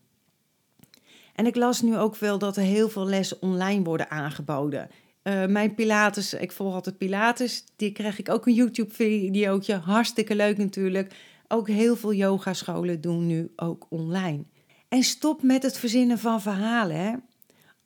En 1.35 1.47
ik 1.47 1.57
las 1.57 1.83
nu 1.83 1.99
ook 1.99 2.17
wel 2.17 2.39
dat 2.39 2.57
er 2.57 2.63
heel 2.63 2.89
veel 2.89 3.07
lessen 3.07 3.43
online 3.43 3.85
worden 3.85 4.11
aangeboden. 4.11 4.91
Uh, 5.23 5.47
mijn 5.47 5.75
Pilates, 5.75 6.35
ik 6.35 6.53
volg 6.53 6.75
altijd 6.75 6.99
Pilates, 6.99 7.65
die 7.77 7.93
krijg 7.93 8.19
ik 8.19 8.29
ook 8.29 8.47
een 8.47 8.55
YouTube-videootje. 8.55 9.75
Hartstikke 9.75 10.35
leuk 10.35 10.57
natuurlijk. 10.57 11.15
Ook 11.49 11.69
heel 11.69 11.97
veel 11.97 12.13
yogascholen 12.13 13.01
doen 13.01 13.27
nu 13.27 13.53
ook 13.57 13.87
online. 13.89 14.45
En 14.89 15.03
stop 15.03 15.43
met 15.43 15.63
het 15.63 15.79
verzinnen 15.79 16.19
van 16.19 16.41
verhalen. 16.43 16.97
Hè? 16.97 17.15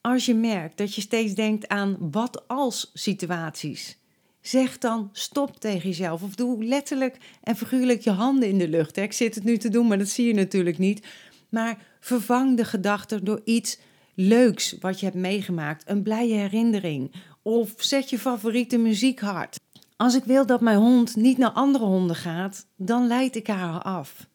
Als 0.00 0.26
je 0.26 0.34
merkt 0.34 0.76
dat 0.76 0.94
je 0.94 1.00
steeds 1.00 1.34
denkt 1.34 1.68
aan 1.68 1.96
wat 2.10 2.48
als 2.48 2.90
situaties. 2.94 3.98
Zeg 4.40 4.78
dan 4.78 5.08
stop 5.12 5.60
tegen 5.60 5.88
jezelf. 5.88 6.22
Of 6.22 6.34
doe 6.34 6.64
letterlijk 6.64 7.16
en 7.42 7.56
figuurlijk 7.56 8.00
je 8.00 8.10
handen 8.10 8.48
in 8.48 8.58
de 8.58 8.68
lucht. 8.68 8.96
Hè? 8.96 9.02
Ik 9.02 9.12
zit 9.12 9.34
het 9.34 9.44
nu 9.44 9.58
te 9.58 9.68
doen, 9.68 9.86
maar 9.86 9.98
dat 9.98 10.08
zie 10.08 10.26
je 10.26 10.34
natuurlijk 10.34 10.78
niet. 10.78 11.06
Maar 11.48 11.86
vervang 12.00 12.56
de 12.56 12.64
gedachte 12.64 13.22
door 13.22 13.40
iets 13.44 13.78
leuks 14.14 14.76
wat 14.80 15.00
je 15.00 15.06
hebt 15.06 15.18
meegemaakt. 15.18 15.90
Een 15.90 16.02
blije 16.02 16.34
herinnering. 16.34 17.12
Of 17.42 17.74
zet 17.76 18.10
je 18.10 18.18
favoriete 18.18 18.78
muziek 18.78 19.20
hard. 19.20 19.58
Als 20.02 20.14
ik 20.14 20.24
wil 20.24 20.46
dat 20.46 20.60
mijn 20.60 20.78
hond 20.78 21.16
niet 21.16 21.38
naar 21.38 21.50
andere 21.50 21.84
honden 21.84 22.16
gaat, 22.16 22.66
dan 22.76 23.06
leid 23.06 23.36
ik 23.36 23.46
haar 23.46 23.82
af. 23.82 24.26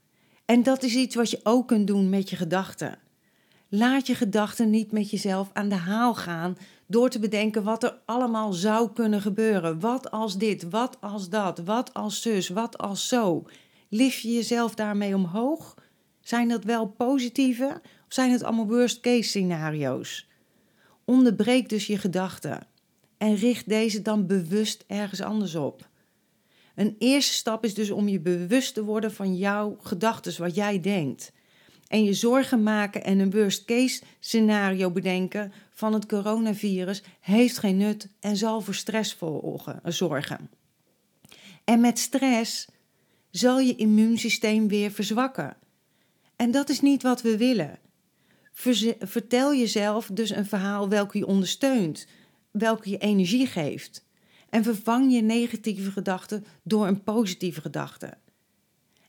En 0.45 0.63
dat 0.63 0.83
is 0.83 0.95
iets 0.95 1.15
wat 1.15 1.29
je 1.29 1.39
ook 1.43 1.67
kunt 1.67 1.87
doen 1.87 2.09
met 2.09 2.29
je 2.29 2.35
gedachten. 2.35 2.99
Laat 3.69 4.07
je 4.07 4.15
gedachten 4.15 4.69
niet 4.69 4.91
met 4.91 5.09
jezelf 5.09 5.49
aan 5.53 5.69
de 5.69 5.75
haal 5.75 6.15
gaan 6.15 6.57
door 6.85 7.09
te 7.09 7.19
bedenken 7.19 7.63
wat 7.63 7.83
er 7.83 7.97
allemaal 8.05 8.53
zou 8.53 8.93
kunnen 8.93 9.21
gebeuren. 9.21 9.79
Wat 9.79 10.11
als 10.11 10.37
dit, 10.37 10.69
wat 10.69 10.97
als 11.01 11.29
dat, 11.29 11.59
wat 11.59 11.93
als 11.93 12.21
zus, 12.21 12.49
wat 12.49 12.77
als 12.77 13.07
zo. 13.07 13.45
Lift 13.89 14.21
je 14.21 14.33
jezelf 14.33 14.75
daarmee 14.75 15.15
omhoog? 15.15 15.75
Zijn 16.21 16.47
dat 16.47 16.63
wel 16.63 16.87
positieve 16.87 17.81
of 17.83 18.13
zijn 18.13 18.31
het 18.31 18.43
allemaal 18.43 18.67
worst 18.67 18.99
case 18.99 19.29
scenario's? 19.29 20.27
Onderbreek 21.05 21.69
dus 21.69 21.87
je 21.87 21.97
gedachten 21.97 22.67
en 23.17 23.35
richt 23.35 23.69
deze 23.69 24.01
dan 24.01 24.27
bewust 24.27 24.83
ergens 24.87 25.21
anders 25.21 25.55
op. 25.55 25.89
Een 26.75 26.95
eerste 26.99 27.33
stap 27.33 27.63
is 27.63 27.73
dus 27.73 27.91
om 27.91 28.07
je 28.07 28.19
bewust 28.19 28.73
te 28.73 28.83
worden 28.83 29.13
van 29.13 29.35
jouw 29.35 29.77
gedachten, 29.81 30.41
wat 30.41 30.55
jij 30.55 30.79
denkt. 30.79 31.31
En 31.87 32.03
je 32.03 32.13
zorgen 32.13 32.63
maken 32.63 33.03
en 33.03 33.19
een 33.19 33.31
worst 33.31 33.65
case 33.65 34.01
scenario 34.19 34.91
bedenken 34.91 35.51
van 35.69 35.93
het 35.93 36.05
coronavirus 36.05 37.03
heeft 37.19 37.57
geen 37.57 37.77
nut 37.77 38.09
en 38.19 38.37
zal 38.37 38.61
voor 38.61 38.75
stress 38.75 39.17
zorgen. 39.83 40.49
En 41.63 41.81
met 41.81 41.99
stress 41.99 42.67
zal 43.31 43.59
je 43.59 43.75
immuunsysteem 43.75 44.67
weer 44.67 44.91
verzwakken. 44.91 45.57
En 46.35 46.51
dat 46.51 46.69
is 46.69 46.81
niet 46.81 47.03
wat 47.03 47.21
we 47.21 47.37
willen. 47.37 47.79
Vertel 48.99 49.55
jezelf 49.55 50.09
dus 50.13 50.29
een 50.29 50.45
verhaal 50.45 50.89
welke 50.89 51.17
je 51.17 51.25
ondersteunt, 51.25 52.07
welke 52.51 52.89
je 52.89 52.97
energie 52.97 53.47
geeft. 53.47 54.05
En 54.49 54.63
vervang 54.63 55.13
je 55.13 55.21
negatieve 55.21 55.91
gedachten 55.91 56.45
door 56.63 56.87
een 56.87 57.03
positieve 57.03 57.61
gedachte. 57.61 58.13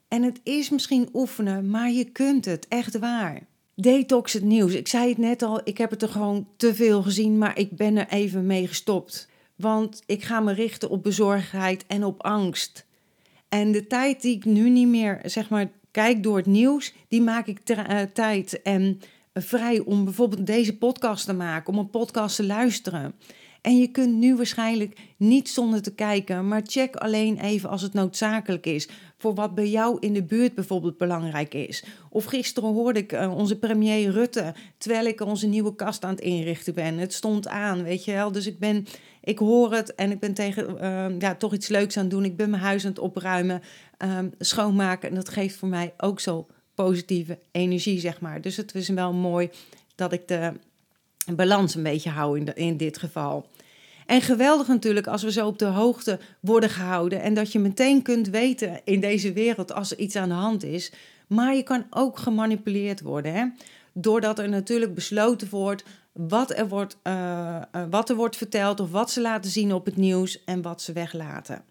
En 0.07 0.23
het 0.23 0.39
is 0.43 0.69
misschien 0.69 1.09
oefenen, 1.13 1.69
maar 1.69 1.91
je 1.91 2.03
kunt 2.03 2.45
het, 2.45 2.67
echt 2.67 2.99
waar. 2.99 3.47
Detox 3.75 4.33
het 4.33 4.43
nieuws. 4.43 4.73
Ik 4.73 4.87
zei 4.87 5.09
het 5.09 5.17
net 5.17 5.41
al, 5.41 5.61
ik 5.63 5.77
heb 5.77 5.89
het 5.89 6.01
er 6.01 6.09
gewoon 6.09 6.47
te 6.57 6.75
veel 6.75 7.01
gezien, 7.01 7.37
maar 7.37 7.57
ik 7.57 7.75
ben 7.75 7.97
er 7.97 8.07
even 8.07 8.45
mee 8.45 8.67
gestopt. 8.67 9.29
Want 9.55 10.03
ik 10.05 10.23
ga 10.23 10.39
me 10.39 10.51
richten 10.53 10.89
op 10.89 11.03
bezorgdheid 11.03 11.85
en 11.87 12.03
op 12.03 12.23
angst. 12.23 12.85
En 13.49 13.71
de 13.71 13.87
tijd 13.87 14.21
die 14.21 14.35
ik 14.35 14.45
nu 14.45 14.69
niet 14.69 14.87
meer, 14.87 15.19
zeg 15.23 15.49
maar, 15.49 15.69
kijk 15.91 16.23
door 16.23 16.37
het 16.37 16.45
nieuws, 16.45 16.93
die 17.07 17.21
maak 17.21 17.47
ik 17.47 17.59
uh, 17.69 18.01
tijd 18.13 18.61
en 18.61 18.99
vrij 19.33 19.79
om 19.79 20.03
bijvoorbeeld 20.03 20.45
deze 20.45 20.77
podcast 20.77 21.25
te 21.25 21.33
maken, 21.33 21.73
om 21.73 21.79
een 21.79 21.89
podcast 21.89 22.35
te 22.35 22.45
luisteren. 22.45 23.13
En 23.61 23.77
je 23.77 23.87
kunt 23.87 24.15
nu 24.15 24.35
waarschijnlijk 24.35 24.99
niet 25.17 25.49
zonder 25.49 25.81
te 25.81 25.93
kijken, 25.93 26.47
maar 26.47 26.61
check 26.65 26.95
alleen 26.95 27.39
even 27.39 27.69
als 27.69 27.81
het 27.81 27.93
noodzakelijk 27.93 28.65
is. 28.65 28.89
Voor 29.17 29.33
wat 29.33 29.55
bij 29.55 29.69
jou 29.69 29.97
in 29.99 30.13
de 30.13 30.23
buurt 30.23 30.55
bijvoorbeeld 30.55 30.97
belangrijk 30.97 31.53
is. 31.53 31.83
Of 32.09 32.25
gisteren 32.25 32.73
hoorde 32.73 32.99
ik 32.99 33.13
uh, 33.13 33.37
onze 33.37 33.57
premier 33.57 34.11
Rutte, 34.11 34.53
terwijl 34.77 35.05
ik 35.05 35.21
onze 35.21 35.47
nieuwe 35.47 35.75
kast 35.75 36.03
aan 36.03 36.09
het 36.09 36.21
inrichten 36.21 36.73
ben. 36.73 36.97
Het 36.97 37.13
stond 37.13 37.47
aan, 37.47 37.83
weet 37.83 38.05
je 38.05 38.11
wel. 38.11 38.31
Dus 38.31 38.47
ik 38.47 38.59
ben, 38.59 38.85
ik 39.23 39.37
hoor 39.37 39.73
het 39.73 39.95
en 39.95 40.11
ik 40.11 40.19
ben 40.19 40.33
tegen, 40.33 40.75
uh, 40.81 41.19
ja, 41.19 41.35
toch 41.35 41.53
iets 41.53 41.67
leuks 41.67 41.97
aan 41.97 42.03
het 42.03 42.11
doen. 42.11 42.25
Ik 42.25 42.37
ben 42.37 42.49
mijn 42.49 42.63
huis 42.63 42.83
aan 42.83 42.89
het 42.89 42.99
opruimen, 42.99 43.61
uh, 44.03 44.19
schoonmaken. 44.39 45.09
En 45.09 45.15
dat 45.15 45.29
geeft 45.29 45.55
voor 45.55 45.69
mij 45.69 45.93
ook 45.97 46.19
zo 46.19 46.47
positieve 46.83 47.37
energie, 47.51 47.99
zeg 47.99 48.21
maar. 48.21 48.41
Dus 48.41 48.57
het 48.57 48.75
is 48.75 48.89
wel 48.89 49.13
mooi 49.13 49.49
dat 49.95 50.13
ik 50.13 50.27
de 50.27 50.51
balans 51.35 51.75
een 51.75 51.83
beetje 51.83 52.09
hou 52.09 52.39
in, 52.39 52.55
in 52.55 52.77
dit 52.77 52.97
geval. 52.97 53.49
En 54.05 54.21
geweldig 54.21 54.67
natuurlijk 54.67 55.07
als 55.07 55.23
we 55.23 55.31
zo 55.31 55.47
op 55.47 55.59
de 55.59 55.65
hoogte 55.65 56.19
worden 56.39 56.69
gehouden 56.69 57.21
en 57.21 57.33
dat 57.33 57.51
je 57.51 57.59
meteen 57.59 58.01
kunt 58.01 58.29
weten 58.29 58.81
in 58.83 58.99
deze 58.99 59.33
wereld 59.33 59.73
als 59.73 59.91
er 59.91 59.97
iets 59.97 60.15
aan 60.15 60.29
de 60.29 60.35
hand 60.35 60.63
is. 60.63 60.91
Maar 61.27 61.55
je 61.55 61.63
kan 61.63 61.85
ook 61.89 62.17
gemanipuleerd 62.17 63.01
worden, 63.01 63.33
hè? 63.33 63.45
doordat 63.93 64.39
er 64.39 64.49
natuurlijk 64.49 64.93
besloten 64.93 65.49
wordt 65.49 65.83
wat 66.11 66.57
er 66.57 66.67
wordt, 66.67 66.97
uh, 67.03 67.61
uh, 67.75 67.83
wat 67.89 68.09
er 68.09 68.15
wordt 68.15 68.37
verteld 68.37 68.79
of 68.79 68.91
wat 68.91 69.11
ze 69.11 69.21
laten 69.21 69.51
zien 69.51 69.73
op 69.73 69.85
het 69.85 69.95
nieuws 69.95 70.43
en 70.43 70.61
wat 70.61 70.81
ze 70.81 70.93
weglaten. 70.93 71.63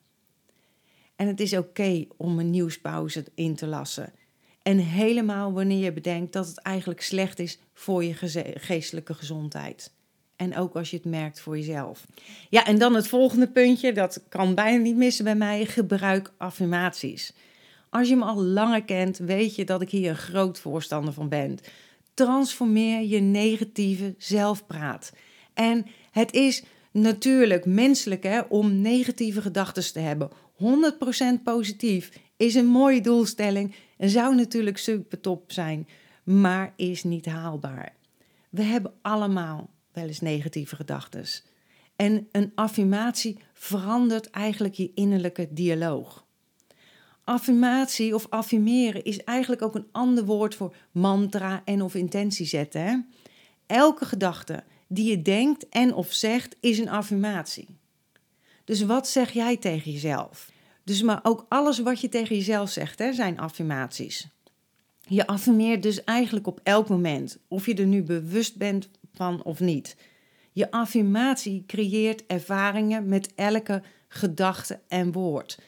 En 1.16 1.26
het 1.26 1.40
is 1.40 1.56
oké 1.56 2.04
om 2.16 2.38
een 2.38 2.50
nieuwspauze 2.50 3.24
in 3.34 3.54
te 3.54 3.66
lassen. 3.66 4.12
En 4.68 4.78
helemaal 4.78 5.52
wanneer 5.52 5.84
je 5.84 5.92
bedenkt 5.92 6.32
dat 6.32 6.46
het 6.46 6.58
eigenlijk 6.58 7.02
slecht 7.02 7.38
is 7.38 7.58
voor 7.75 8.04
je 8.04 8.14
geestelijke 8.54 9.14
gezondheid. 9.14 9.92
En 10.37 10.56
ook 10.56 10.76
als 10.76 10.90
je 10.90 10.96
het 10.96 11.04
merkt 11.04 11.40
voor 11.40 11.58
jezelf. 11.58 12.06
Ja, 12.50 12.66
en 12.66 12.78
dan 12.78 12.94
het 12.94 13.08
volgende 13.08 13.48
puntje, 13.48 13.92
dat 13.92 14.22
kan 14.28 14.54
bijna 14.54 14.82
niet 14.82 14.96
missen 14.96 15.25
bij 15.25 15.34
mij: 15.34 15.66
gebruik 15.66 16.32
affirmaties. 16.37 17.32
Als 17.90 18.08
je 18.08 18.16
me 18.16 18.25
al 18.25 18.42
langer 18.42 18.84
kent, 18.84 19.18
weet 19.18 19.54
je 19.54 19.64
dat 19.64 19.82
ik 19.82 19.90
hier 19.90 20.10
een 20.10 20.16
groot 20.16 20.58
voorstander 20.58 21.12
van 21.12 21.28
ben. 21.28 21.58
Transformeer 22.14 23.02
je 23.02 23.20
negatieve 23.20 24.14
zelfpraat. 24.18 25.12
En 25.54 25.87
het 26.10 26.32
is 26.32 26.62
natuurlijk 26.90 27.64
menselijk 27.66 28.22
hè, 28.22 28.40
om 28.40 28.80
negatieve 28.80 29.42
gedachten 29.42 29.92
te 29.92 30.00
hebben. 30.00 30.30
100% 31.38 31.42
positief 31.44 32.10
is 32.37 32.54
een 32.54 32.66
mooie 32.66 33.00
doelstelling 33.00 33.75
zou 33.98 34.34
natuurlijk 34.34 34.78
super 34.78 35.20
top 35.20 35.52
zijn, 35.52 35.88
maar 36.24 36.72
is 36.76 37.04
niet 37.04 37.26
haalbaar. 37.26 37.94
We 38.50 38.62
hebben 38.62 38.92
allemaal 39.02 39.70
wel 39.92 40.06
eens 40.06 40.20
negatieve 40.20 40.76
gedachten. 40.76 41.24
En 41.96 42.28
een 42.32 42.52
affirmatie 42.54 43.38
verandert 43.52 44.30
eigenlijk 44.30 44.74
je 44.74 44.90
innerlijke 44.94 45.48
dialoog. 45.50 46.26
Affirmatie 47.24 48.14
of 48.14 48.26
affirmeren 48.30 49.04
is 49.04 49.24
eigenlijk 49.24 49.62
ook 49.62 49.74
een 49.74 49.88
ander 49.92 50.24
woord 50.24 50.54
voor 50.54 50.74
mantra 50.92 51.62
en 51.64 51.82
of 51.82 51.94
intentie 51.94 52.46
zetten. 52.46 52.82
Hè? 52.82 52.96
Elke 53.66 54.04
gedachte 54.04 54.64
die 54.88 55.10
je 55.10 55.22
denkt 55.22 55.68
en 55.68 55.94
of 55.94 56.12
zegt 56.12 56.56
is 56.60 56.78
een 56.78 56.88
affirmatie. 56.88 57.68
Dus 58.64 58.82
wat 58.82 59.08
zeg 59.08 59.32
jij 59.32 59.56
tegen 59.56 59.92
jezelf? 59.92 60.50
Dus 60.88 61.02
maar 61.02 61.21
ook 61.23 61.47
alles 61.49 61.78
wat 61.78 62.00
je 62.00 62.09
tegen 62.09 62.37
jezelf 62.37 62.71
zegt, 62.71 62.99
hè, 62.99 63.12
zijn 63.12 63.38
affirmaties. 63.38 64.28
Je 65.00 65.26
affirmeert 65.26 65.83
dus 65.83 66.04
eigenlijk 66.04 66.47
op 66.47 66.61
elk 66.62 66.88
moment, 66.88 67.38
of 67.49 67.66
je 67.66 67.75
er 67.75 67.87
nu 67.87 68.02
bewust 68.02 68.57
bent 68.57 68.90
van 69.12 69.42
of 69.42 69.61
niet. 69.61 69.97
Je 70.52 70.71
affirmatie 70.71 71.64
creëert 71.66 72.26
ervaringen 72.26 73.09
met 73.09 73.35
elke 73.35 73.83
gedachte 74.09 74.80
en 74.88 75.12
woord. 75.12 75.59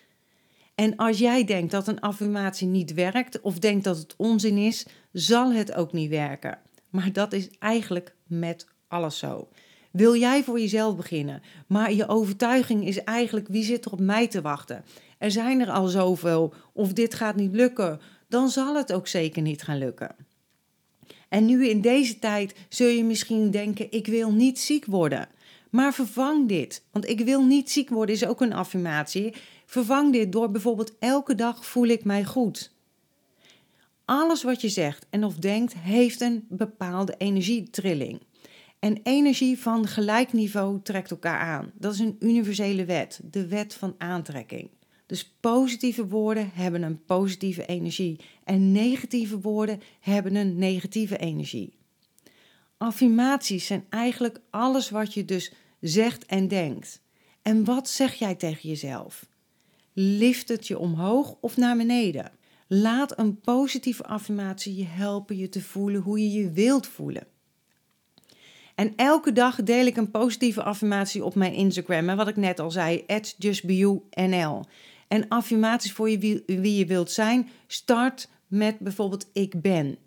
En 0.75 0.97
als 0.97 1.19
jij 1.19 1.45
denkt 1.45 1.71
dat 1.71 1.89
een 1.89 2.00
affirmatie 2.00 2.67
niet 2.67 2.95
werkt 2.95 3.41
of 3.41 3.59
denkt 3.59 3.85
dat 3.85 3.97
het 3.97 4.15
onzin 4.17 4.57
is, 4.57 4.87
zal 5.12 5.53
het 5.53 5.73
ook 5.75 5.93
niet 5.93 6.11
werken. 6.11 6.59
Maar 6.91 7.12
dat 7.12 7.33
is 7.33 7.50
eigenlijk 7.59 8.15
met 8.27 8.67
alles 8.89 9.19
zo. 9.19 9.49
Wil 9.91 10.17
jij 10.17 10.45
voor 10.45 10.61
jezelf 10.61 10.97
beginnen, 10.97 11.43
maar 11.67 11.93
je 11.93 12.09
overtuiging 12.09 12.87
is 12.87 13.05
eigenlijk 13.05 13.49
wie 13.49 13.65
zit 13.65 13.85
er 13.85 13.93
op 13.93 14.00
mij 14.00 14.29
te 14.29 14.41
wachten? 14.41 14.85
Er 15.21 15.31
zijn 15.31 15.61
er 15.61 15.71
al 15.71 15.87
zoveel, 15.87 16.55
of 16.73 16.93
dit 16.93 17.15
gaat 17.15 17.37
niet 17.37 17.55
lukken, 17.55 18.00
dan 18.29 18.49
zal 18.49 18.77
het 18.77 18.93
ook 18.93 19.09
zeker 19.09 19.43
niet 19.43 19.62
gaan 19.62 19.79
lukken. 19.79 20.17
En 21.29 21.47
nu 21.47 21.69
in 21.69 21.81
deze 21.81 22.19
tijd 22.19 22.55
zul 22.69 22.87
je 22.89 23.05
misschien 23.05 23.50
denken: 23.50 23.93
ik 23.93 24.07
wil 24.07 24.33
niet 24.33 24.59
ziek 24.59 24.85
worden. 24.85 25.29
Maar 25.71 25.95
vervang 25.95 26.49
dit, 26.49 26.85
want 26.91 27.09
ik 27.09 27.21
wil 27.21 27.45
niet 27.45 27.71
ziek 27.71 27.89
worden 27.89 28.15
is 28.15 28.27
ook 28.27 28.41
een 28.41 28.53
affirmatie. 28.53 29.35
Vervang 29.67 30.12
dit 30.12 30.33
door 30.33 30.50
bijvoorbeeld 30.50 30.93
elke 30.99 31.35
dag 31.35 31.67
voel 31.67 31.87
ik 31.87 32.05
mij 32.05 32.25
goed. 32.25 32.73
Alles 34.05 34.43
wat 34.43 34.61
je 34.61 34.69
zegt 34.69 35.07
en 35.11 35.25
of 35.25 35.35
denkt 35.35 35.75
heeft 35.75 36.21
een 36.21 36.47
bepaalde 36.49 37.15
energietrilling. 37.19 38.21
En 38.79 39.00
energie 39.03 39.59
van 39.59 39.87
gelijk 39.87 40.33
niveau 40.33 40.81
trekt 40.83 41.11
elkaar 41.11 41.39
aan. 41.39 41.73
Dat 41.75 41.93
is 41.93 41.99
een 41.99 42.17
universele 42.21 42.85
wet, 42.85 43.21
de 43.31 43.47
wet 43.47 43.75
van 43.75 43.95
aantrekking. 43.99 44.71
Dus 45.11 45.33
positieve 45.40 46.07
woorden 46.07 46.50
hebben 46.55 46.83
een 46.83 47.05
positieve 47.05 47.67
energie 47.67 48.21
en 48.45 48.73
negatieve 48.73 49.40
woorden 49.40 49.81
hebben 50.00 50.35
een 50.35 50.59
negatieve 50.59 51.17
energie. 51.17 51.73
Affirmaties 52.76 53.67
zijn 53.67 53.85
eigenlijk 53.88 54.40
alles 54.50 54.90
wat 54.90 55.14
je 55.14 55.25
dus 55.25 55.52
zegt 55.81 56.26
en 56.26 56.49
denkt. 56.49 57.02
En 57.43 57.64
wat 57.64 57.88
zeg 57.88 58.14
jij 58.14 58.35
tegen 58.35 58.69
jezelf? 58.69 59.26
Lift 59.93 60.49
het 60.49 60.67
je 60.67 60.79
omhoog 60.79 61.37
of 61.40 61.57
naar 61.57 61.76
beneden? 61.76 62.33
Laat 62.67 63.19
een 63.19 63.40
positieve 63.40 64.05
affirmatie 64.05 64.76
je 64.76 64.87
helpen 64.87 65.37
je 65.37 65.49
te 65.49 65.62
voelen 65.62 66.00
hoe 66.00 66.19
je 66.19 66.31
je 66.31 66.50
wilt 66.50 66.87
voelen. 66.87 67.26
En 68.75 68.93
elke 68.97 69.33
dag 69.33 69.62
deel 69.62 69.87
ik 69.87 69.97
een 69.97 70.11
positieve 70.11 70.62
affirmatie 70.62 71.25
op 71.25 71.35
mijn 71.35 71.52
Instagram. 71.52 72.09
En 72.09 72.17
wat 72.17 72.29
ik 72.29 72.37
net 72.37 72.61
al 72.61 72.71
zei, 72.71 73.05
justbeyou.nl. 73.38 74.64
En 75.11 75.29
affirmaties 75.29 75.93
voor 75.93 76.11
je 76.11 76.19
wie, 76.19 76.43
wie 76.47 76.76
je 76.76 76.87
wilt 76.87 77.11
zijn, 77.11 77.49
start 77.67 78.29
met 78.47 78.79
bijvoorbeeld 78.79 79.29
ik 79.33 79.61
ben. 79.61 79.99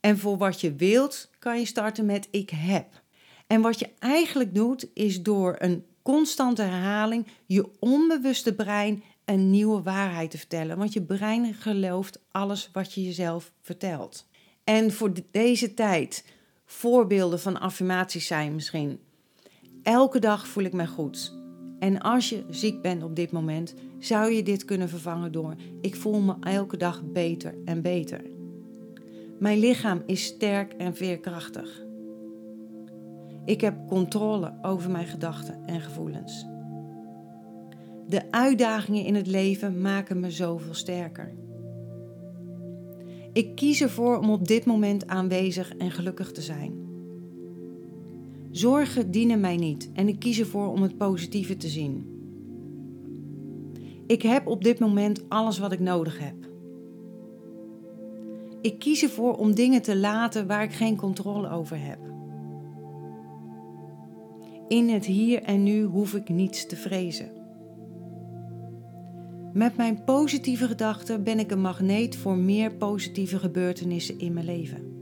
En 0.00 0.18
voor 0.18 0.36
wat 0.36 0.60
je 0.60 0.74
wilt, 0.74 1.30
kan 1.38 1.58
je 1.58 1.64
starten 1.66 2.06
met 2.06 2.28
ik 2.30 2.50
heb. 2.50 3.02
En 3.46 3.60
wat 3.60 3.78
je 3.78 3.90
eigenlijk 3.98 4.54
doet, 4.54 4.86
is 4.94 5.22
door 5.22 5.56
een 5.58 5.84
constante 6.02 6.62
herhaling 6.62 7.26
je 7.46 7.70
onbewuste 7.78 8.54
brein 8.54 9.02
een 9.24 9.50
nieuwe 9.50 9.82
waarheid 9.82 10.30
te 10.30 10.38
vertellen. 10.38 10.78
Want 10.78 10.92
je 10.92 11.02
brein 11.02 11.54
gelooft 11.54 12.20
alles 12.30 12.68
wat 12.72 12.94
je 12.94 13.02
jezelf 13.04 13.52
vertelt. 13.62 14.28
En 14.64 14.92
voor 14.92 15.12
deze 15.30 15.74
tijd, 15.74 16.24
voorbeelden 16.64 17.40
van 17.40 17.60
affirmaties 17.60 18.26
zijn 18.26 18.54
misschien. 18.54 19.00
Elke 19.82 20.18
dag 20.18 20.46
voel 20.46 20.64
ik 20.64 20.72
mij 20.72 20.86
goed. 20.86 21.37
En 21.78 22.00
als 22.00 22.28
je 22.28 22.44
ziek 22.50 22.82
bent 22.82 23.02
op 23.02 23.16
dit 23.16 23.32
moment, 23.32 23.74
zou 23.98 24.32
je 24.32 24.42
dit 24.42 24.64
kunnen 24.64 24.88
vervangen 24.88 25.32
door: 25.32 25.54
ik 25.80 25.96
voel 25.96 26.20
me 26.20 26.34
elke 26.40 26.76
dag 26.76 27.02
beter 27.12 27.54
en 27.64 27.82
beter. 27.82 28.22
Mijn 29.38 29.58
lichaam 29.58 30.02
is 30.06 30.24
sterk 30.24 30.72
en 30.72 30.96
veerkrachtig. 30.96 31.82
Ik 33.44 33.60
heb 33.60 33.86
controle 33.86 34.52
over 34.62 34.90
mijn 34.90 35.06
gedachten 35.06 35.66
en 35.66 35.80
gevoelens. 35.80 36.46
De 38.06 38.30
uitdagingen 38.30 39.04
in 39.04 39.14
het 39.14 39.26
leven 39.26 39.80
maken 39.80 40.20
me 40.20 40.30
zoveel 40.30 40.74
sterker. 40.74 41.34
Ik 43.32 43.54
kies 43.56 43.80
ervoor 43.80 44.18
om 44.18 44.30
op 44.30 44.48
dit 44.48 44.64
moment 44.64 45.06
aanwezig 45.06 45.76
en 45.76 45.90
gelukkig 45.90 46.32
te 46.32 46.42
zijn. 46.42 46.87
Zorgen 48.58 49.10
dienen 49.10 49.40
mij 49.40 49.56
niet 49.56 49.90
en 49.92 50.08
ik 50.08 50.18
kies 50.18 50.38
ervoor 50.38 50.66
om 50.66 50.82
het 50.82 50.96
positieve 50.96 51.56
te 51.56 51.68
zien. 51.68 52.06
Ik 54.06 54.22
heb 54.22 54.46
op 54.46 54.64
dit 54.64 54.78
moment 54.78 55.28
alles 55.28 55.58
wat 55.58 55.72
ik 55.72 55.80
nodig 55.80 56.18
heb. 56.18 56.34
Ik 58.60 58.78
kies 58.78 59.02
ervoor 59.02 59.36
om 59.36 59.54
dingen 59.54 59.82
te 59.82 59.96
laten 59.96 60.46
waar 60.46 60.62
ik 60.62 60.72
geen 60.72 60.96
controle 60.96 61.50
over 61.50 61.78
heb. 61.80 61.98
In 64.68 64.88
het 64.88 65.04
hier 65.04 65.42
en 65.42 65.62
nu 65.62 65.82
hoef 65.82 66.14
ik 66.14 66.28
niets 66.28 66.66
te 66.66 66.76
vrezen. 66.76 67.30
Met 69.52 69.76
mijn 69.76 70.04
positieve 70.04 70.66
gedachten 70.66 71.24
ben 71.24 71.38
ik 71.38 71.50
een 71.50 71.60
magneet 71.60 72.16
voor 72.16 72.36
meer 72.36 72.74
positieve 72.74 73.38
gebeurtenissen 73.38 74.18
in 74.18 74.32
mijn 74.32 74.46
leven. 74.46 74.97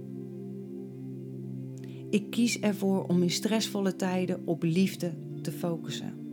Ik 2.11 2.31
kies 2.31 2.61
ervoor 2.61 3.07
om 3.07 3.23
in 3.23 3.31
stressvolle 3.31 3.97
tijden 3.97 4.43
op 4.45 4.63
liefde 4.63 5.15
te 5.43 5.53
focussen. 5.53 6.25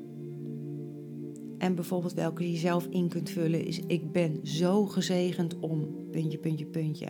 En 1.58 1.76
bijvoorbeeld 1.76 2.14
welke 2.14 2.52
je 2.52 2.58
zelf 2.58 2.88
in 2.90 3.10
kunt 3.10 3.30
vullen 3.30 3.66
is: 3.66 3.80
Ik 3.88 4.12
ben 4.12 4.40
zo 4.44 4.86
gezegend 4.86 5.60
om. 5.60 6.08
Puntje, 6.12 6.38
puntje, 6.38 6.66
puntje. 6.66 7.08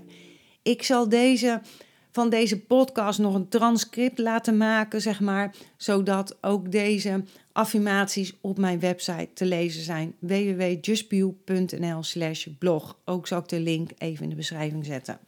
Ik 0.61 0.83
zal 0.83 1.09
deze 1.09 1.61
van 2.13 2.29
deze 2.29 2.61
podcast 2.61 3.19
nog 3.19 3.33
een 3.33 3.49
transcript 3.49 4.19
laten 4.19 4.57
maken, 4.57 5.01
zeg 5.01 5.19
maar, 5.19 5.55
zodat 5.77 6.37
ook 6.41 6.71
deze 6.71 7.23
affirmaties 7.51 8.33
op 8.41 8.57
mijn 8.57 8.79
website 8.79 9.29
te 9.33 9.45
lezen 9.45 9.83
zijn. 9.83 10.15
www.justbio.nl/slash 10.19 12.47
blog. 12.59 12.97
Ook 13.05 13.27
zal 13.27 13.39
ik 13.39 13.47
de 13.47 13.59
link 13.59 13.91
even 13.97 14.23
in 14.23 14.29
de 14.29 14.35
beschrijving 14.35 14.85
zetten. 14.85 15.19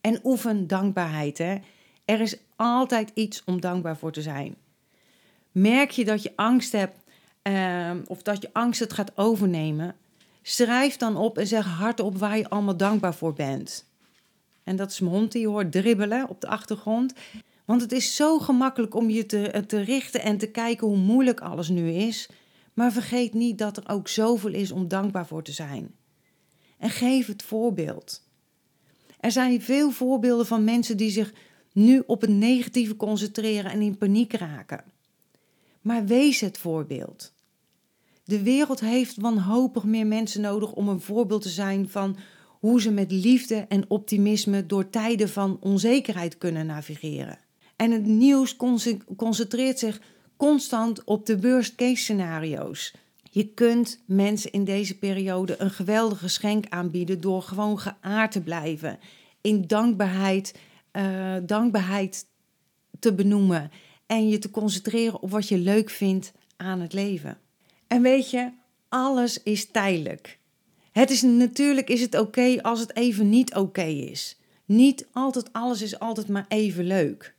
En 0.00 0.20
oefen 0.24 0.66
dankbaarheid. 0.66 1.38
Hè? 1.38 1.56
Er 2.12 2.20
is 2.20 2.36
altijd 2.56 3.10
iets 3.14 3.42
om 3.44 3.60
dankbaar 3.60 3.96
voor 3.96 4.12
te 4.12 4.22
zijn. 4.22 4.56
Merk 5.52 5.90
je 5.90 6.04
dat 6.04 6.22
je 6.22 6.32
angst 6.36 6.72
hebt 6.72 6.98
uh, 7.42 7.90
of 8.06 8.22
dat 8.22 8.42
je 8.42 8.50
angst 8.52 8.80
het 8.80 8.92
gaat 8.92 9.16
overnemen, 9.16 9.96
schrijf 10.42 10.96
dan 10.96 11.16
op 11.16 11.38
en 11.38 11.46
zeg 11.46 11.66
hardop 11.66 12.18
waar 12.18 12.38
je 12.38 12.48
allemaal 12.48 12.76
dankbaar 12.76 13.14
voor 13.14 13.32
bent. 13.32 13.88
En 14.64 14.76
dat 14.76 14.90
is 14.90 15.00
mijn 15.00 15.14
hond 15.14 15.32
die 15.32 15.48
hoort 15.48 15.72
dribbelen 15.72 16.28
op 16.28 16.40
de 16.40 16.46
achtergrond. 16.46 17.12
Want 17.64 17.80
het 17.80 17.92
is 17.92 18.16
zo 18.16 18.38
gemakkelijk 18.38 18.94
om 18.94 19.10
je 19.10 19.26
te, 19.26 19.64
te 19.66 19.80
richten 19.80 20.22
en 20.22 20.38
te 20.38 20.50
kijken 20.50 20.86
hoe 20.86 20.96
moeilijk 20.96 21.40
alles 21.40 21.68
nu 21.68 21.90
is. 21.90 22.28
Maar 22.72 22.92
vergeet 22.92 23.34
niet 23.34 23.58
dat 23.58 23.76
er 23.76 23.88
ook 23.88 24.08
zoveel 24.08 24.52
is 24.52 24.72
om 24.72 24.88
dankbaar 24.88 25.26
voor 25.26 25.42
te 25.42 25.52
zijn. 25.52 25.94
En 26.78 26.90
geef 26.90 27.26
het 27.26 27.42
voorbeeld. 27.42 28.22
Er 29.20 29.30
zijn 29.30 29.62
veel 29.62 29.90
voorbeelden 29.90 30.46
van 30.46 30.64
mensen 30.64 30.96
die 30.96 31.10
zich 31.10 31.32
nu 31.72 32.02
op 32.06 32.20
het 32.20 32.30
negatieve 32.30 32.96
concentreren 32.96 33.70
en 33.70 33.80
in 33.80 33.98
paniek 33.98 34.32
raken. 34.32 34.84
Maar 35.80 36.04
wees 36.06 36.40
het 36.40 36.58
voorbeeld. 36.58 37.32
De 38.24 38.42
wereld 38.42 38.80
heeft 38.80 39.16
wanhopig 39.16 39.84
meer 39.84 40.06
mensen 40.06 40.40
nodig 40.40 40.72
om 40.72 40.88
een 40.88 41.00
voorbeeld 41.00 41.42
te 41.42 41.48
zijn 41.48 41.88
van 41.88 42.16
hoe 42.46 42.80
ze 42.80 42.90
met 42.90 43.12
liefde 43.12 43.64
en 43.68 43.84
optimisme 43.88 44.66
door 44.66 44.90
tijden 44.90 45.28
van 45.28 45.56
onzekerheid 45.60 46.38
kunnen 46.38 46.66
navigeren. 46.66 47.38
En 47.76 47.90
het 47.90 48.06
nieuws 48.06 48.56
concentreert 49.16 49.78
zich 49.78 50.00
constant 50.36 51.04
op 51.04 51.26
de 51.26 51.40
worst 51.40 51.74
case 51.74 52.02
scenario's. 52.02 52.94
Je 53.30 53.48
kunt 53.48 54.02
mensen 54.06 54.52
in 54.52 54.64
deze 54.64 54.98
periode 54.98 55.54
een 55.58 55.70
geweldig 55.70 56.18
geschenk 56.18 56.64
aanbieden 56.68 57.20
door 57.20 57.42
gewoon 57.42 57.78
geaard 57.78 58.32
te 58.32 58.40
blijven. 58.40 58.98
In 59.40 59.66
dankbaarheid, 59.66 60.54
uh, 60.92 61.36
dankbaarheid 61.42 62.26
te 62.98 63.14
benoemen 63.14 63.70
en 64.06 64.28
je 64.28 64.38
te 64.38 64.50
concentreren 64.50 65.20
op 65.20 65.30
wat 65.30 65.48
je 65.48 65.58
leuk 65.58 65.90
vindt 65.90 66.32
aan 66.56 66.80
het 66.80 66.92
leven. 66.92 67.38
En 67.86 68.02
weet 68.02 68.30
je, 68.30 68.50
alles 68.88 69.42
is 69.42 69.70
tijdelijk. 69.70 70.38
Het 70.92 71.10
is 71.10 71.22
natuurlijk 71.22 71.88
is 71.88 72.00
het 72.00 72.18
oké 72.18 72.62
als 72.62 72.80
het 72.80 72.96
even 72.96 73.28
niet 73.28 73.54
oké 73.54 73.82
is. 73.82 74.36
Niet 74.64 75.06
altijd 75.12 75.52
alles 75.52 75.82
is 75.82 75.98
altijd 75.98 76.28
maar 76.28 76.44
even 76.48 76.84
leuk. 76.84 77.34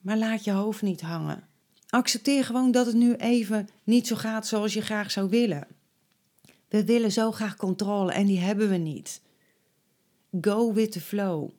Maar 0.00 0.16
laat 0.16 0.44
je 0.44 0.50
hoofd 0.50 0.82
niet 0.82 1.00
hangen. 1.00 1.48
Accepteer 1.88 2.44
gewoon 2.44 2.70
dat 2.70 2.86
het 2.86 2.94
nu 2.94 3.14
even 3.14 3.68
niet 3.84 4.06
zo 4.06 4.16
gaat 4.16 4.46
zoals 4.46 4.72
je 4.72 4.80
graag 4.80 5.10
zou 5.10 5.28
willen. 5.28 5.66
We 6.68 6.84
willen 6.84 7.12
zo 7.12 7.32
graag 7.32 7.56
controle 7.56 8.12
en 8.12 8.26
die 8.26 8.38
hebben 8.38 8.68
we 8.68 8.76
niet. 8.76 9.20
Go 10.40 10.72
with 10.72 10.92
the 10.92 11.00
flow. 11.00 11.50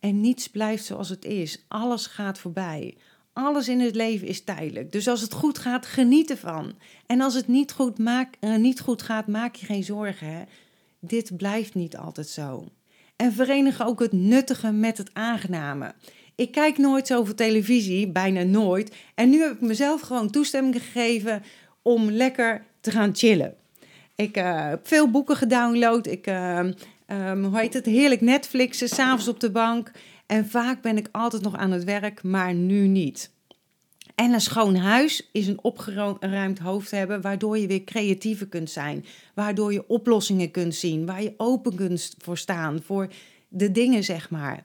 En 0.00 0.20
niets 0.20 0.48
blijft 0.48 0.84
zoals 0.84 1.08
het 1.08 1.24
is. 1.24 1.64
Alles 1.68 2.06
gaat 2.06 2.38
voorbij. 2.38 2.96
Alles 3.32 3.68
in 3.68 3.80
het 3.80 3.94
leven 3.94 4.26
is 4.26 4.44
tijdelijk. 4.44 4.92
Dus 4.92 5.08
als 5.08 5.20
het 5.20 5.32
goed 5.32 5.58
gaat, 5.58 5.86
geniet 5.86 6.30
ervan. 6.30 6.74
En 7.06 7.20
als 7.20 7.34
het 7.34 7.48
niet 7.48 7.72
goed, 7.72 7.98
maak, 7.98 8.34
uh, 8.40 8.56
niet 8.56 8.80
goed 8.80 9.02
gaat, 9.02 9.26
maak 9.26 9.54
je 9.54 9.66
geen 9.66 9.84
zorgen. 9.84 10.26
Hè? 10.26 10.42
Dit 11.00 11.36
blijft 11.36 11.74
niet 11.74 11.96
altijd 11.96 12.28
zo. 12.28 12.68
En 13.16 13.32
verenig 13.32 13.86
ook 13.86 14.00
het 14.00 14.12
nuttige 14.12 14.70
met 14.70 14.98
het 14.98 15.10
aangename. 15.12 15.94
Ik 16.34 16.52
kijk 16.52 16.78
nooit 16.78 17.06
zoveel 17.06 17.34
televisie, 17.34 18.08
bijna 18.08 18.42
nooit. 18.42 18.96
En 19.14 19.30
nu 19.30 19.42
heb 19.42 19.52
ik 19.52 19.60
mezelf 19.60 20.00
gewoon 20.00 20.30
toestemming 20.30 20.74
gegeven 20.74 21.42
om 21.82 22.10
lekker 22.10 22.64
te 22.80 22.90
gaan 22.90 23.16
chillen. 23.16 23.54
Ik 24.14 24.36
uh, 24.36 24.68
heb 24.68 24.86
veel 24.86 25.10
boeken 25.10 25.36
gedownload. 25.36 26.06
Ik, 26.06 26.26
uh, 26.26 26.60
um, 27.10 27.44
hoe 27.44 27.58
heet 27.58 27.74
het, 27.74 27.86
heerlijk 27.86 28.20
Netflixen, 28.20 28.88
s'avonds 28.88 29.28
op 29.28 29.40
de 29.40 29.50
bank. 29.50 29.90
En 30.26 30.48
vaak 30.48 30.82
ben 30.82 30.96
ik 30.96 31.08
altijd 31.12 31.42
nog 31.42 31.56
aan 31.56 31.70
het 31.70 31.84
werk, 31.84 32.22
maar 32.22 32.54
nu 32.54 32.86
niet. 32.86 33.30
En 34.14 34.32
een 34.32 34.40
schoon 34.40 34.76
huis 34.76 35.28
is 35.32 35.46
een 35.46 35.62
opgeruimd 35.62 36.58
hoofd 36.58 36.90
hebben, 36.90 37.20
waardoor 37.20 37.58
je 37.58 37.66
weer 37.66 37.84
creatiever 37.84 38.46
kunt 38.46 38.70
zijn. 38.70 39.04
Waardoor 39.34 39.72
je 39.72 39.88
oplossingen 39.88 40.50
kunt 40.50 40.74
zien, 40.74 41.06
waar 41.06 41.22
je 41.22 41.34
open 41.36 41.74
kunt 41.74 42.14
voor 42.18 42.38
staan, 42.38 42.82
voor 42.82 43.08
de 43.48 43.72
dingen, 43.72 44.04
zeg 44.04 44.30
maar. 44.30 44.64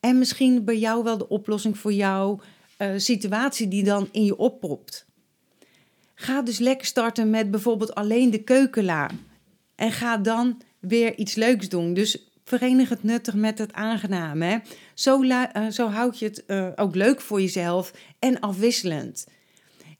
En 0.00 0.18
misschien 0.18 0.64
bij 0.64 0.78
jou 0.78 1.04
wel 1.04 1.18
de 1.18 1.28
oplossing 1.28 1.78
voor 1.78 1.92
jouw 1.92 2.40
uh, 2.78 2.90
situatie 2.96 3.68
die 3.68 3.84
dan 3.84 4.08
in 4.12 4.24
je 4.24 4.36
oppopt. 4.36 5.06
Ga 6.14 6.42
dus 6.42 6.58
lekker 6.58 6.86
starten 6.86 7.30
met 7.30 7.50
bijvoorbeeld 7.50 7.94
alleen 7.94 8.30
de 8.30 8.42
keukenla. 8.42 9.10
En 9.74 9.92
ga 9.92 10.16
dan 10.16 10.62
weer 10.88 11.16
iets 11.16 11.34
leuks 11.34 11.68
doen. 11.68 11.94
Dus 11.94 12.28
verenig 12.44 12.88
het 12.88 13.02
nuttig 13.02 13.34
met 13.34 13.58
het 13.58 13.72
aangename. 13.72 14.62
Zo, 14.94 15.22
uh, 15.22 15.44
zo 15.70 15.88
houd 15.88 16.18
je 16.18 16.24
het 16.24 16.44
uh, 16.46 16.68
ook 16.76 16.94
leuk 16.94 17.20
voor 17.20 17.40
jezelf 17.40 17.92
en 18.18 18.40
afwisselend. 18.40 19.26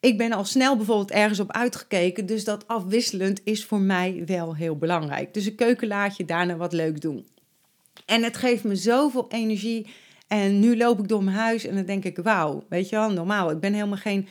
Ik 0.01 0.19
ben 0.19 0.33
al 0.33 0.45
snel 0.45 0.77
bijvoorbeeld 0.77 1.11
ergens 1.11 1.41
op 1.41 1.53
uitgekeken, 1.53 2.27
dus 2.27 2.45
dat 2.45 2.69
afwisselend 2.69 3.41
is 3.45 3.65
voor 3.65 3.81
mij 3.81 4.23
wel 4.27 4.55
heel 4.55 4.77
belangrijk. 4.77 5.35
Dus 5.35 5.47
een 5.47 5.55
keuken 5.55 5.89
laat 5.89 6.17
je 6.17 6.25
daarna 6.25 6.57
wat 6.57 6.73
leuk 6.73 7.01
doen. 7.01 7.27
En 8.07 8.23
het 8.23 8.37
geeft 8.37 8.65
me 8.65 8.77
zoveel 8.77 9.27
energie. 9.29 9.87
En 10.27 10.61
nu 10.61 10.77
loop 10.77 10.99
ik 10.99 11.09
door 11.09 11.25
mijn 11.25 11.37
huis 11.37 11.65
en 11.65 11.75
dan 11.75 11.85
denk 11.85 12.05
ik, 12.05 12.17
wauw, 12.17 12.65
weet 12.69 12.89
je 12.89 12.97
wel, 12.97 13.11
normaal. 13.11 13.51
Ik 13.51 13.61
ben 13.61 13.73
helemaal 13.73 13.97
geen 13.97 14.29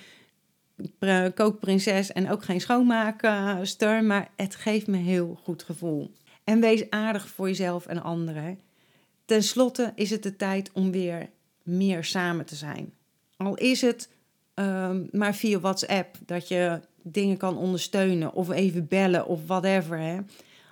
kookprinses 1.35 2.11
en 2.11 2.31
ook 2.31 2.43
geen 2.43 2.61
schoonmaakster, 2.61 4.03
maar 4.03 4.29
het 4.35 4.55
geeft 4.55 4.87
me 4.87 4.97
heel 4.97 5.39
goed 5.43 5.63
gevoel. 5.63 6.11
En 6.45 6.59
wees 6.59 6.89
aardig 6.89 7.27
voor 7.27 7.47
jezelf 7.47 7.85
en 7.85 8.03
anderen. 8.03 8.59
Ten 9.25 9.43
slotte 9.43 9.91
is 9.95 10.09
het 10.09 10.23
de 10.23 10.35
tijd 10.35 10.71
om 10.73 10.91
weer 10.91 11.29
meer 11.63 12.03
samen 12.03 12.45
te 12.45 12.55
zijn. 12.55 12.93
Al 13.37 13.55
is 13.55 13.81
het 13.81 14.09
um, 14.55 15.07
maar 15.11 15.35
via 15.35 15.59
WhatsApp 15.59 16.17
dat 16.25 16.47
je 16.47 16.79
dingen 17.01 17.37
kan 17.37 17.57
ondersteunen 17.57 18.33
of 18.33 18.49
even 18.49 18.87
bellen 18.87 19.27
of 19.27 19.47
whatever. 19.47 19.99
Hè. 19.99 20.19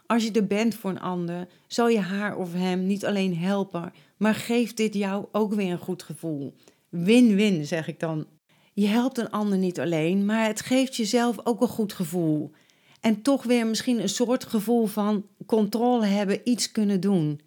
Als 0.06 0.24
je 0.24 0.32
er 0.32 0.48
bent 0.48 0.76
voor 0.76 0.90
een 0.90 1.00
ander, 1.00 1.48
zal 1.68 1.88
je 1.90 2.00
haar 2.00 2.38
of 2.38 2.54
hem 2.54 2.86
niet 2.86 3.06
alleen 3.06 3.38
helpen, 3.38 3.94
maar 4.18 4.36
geeft 4.36 4.78
dit 4.78 4.94
jou 4.94 5.26
ook 5.32 5.54
weer 5.54 5.72
een 5.72 5.78
goed 5.78 6.04
gevoel. 6.04 6.54
Win-win, 6.90 7.66
zeg 7.66 7.88
ik 7.88 8.00
dan. 8.00 8.26
Je 8.74 8.88
helpt 8.88 9.18
een 9.18 9.30
ander 9.30 9.58
niet 9.58 9.80
alleen, 9.80 10.26
maar 10.26 10.48
het 10.48 10.62
geeft 10.62 10.96
jezelf 10.96 11.38
ook 11.44 11.62
een 11.62 11.68
goed 11.68 11.94
gevoel. 11.94 12.52
En 13.04 13.22
toch 13.22 13.44
weer 13.44 13.68
misschien 13.68 14.02
een 14.02 14.10
soort 14.10 14.44
gevoel 14.44 14.86
van 14.86 15.26
controle 15.46 16.06
hebben, 16.06 16.42
iets 16.44 16.72
kunnen 16.72 17.00
doen. 17.00 17.42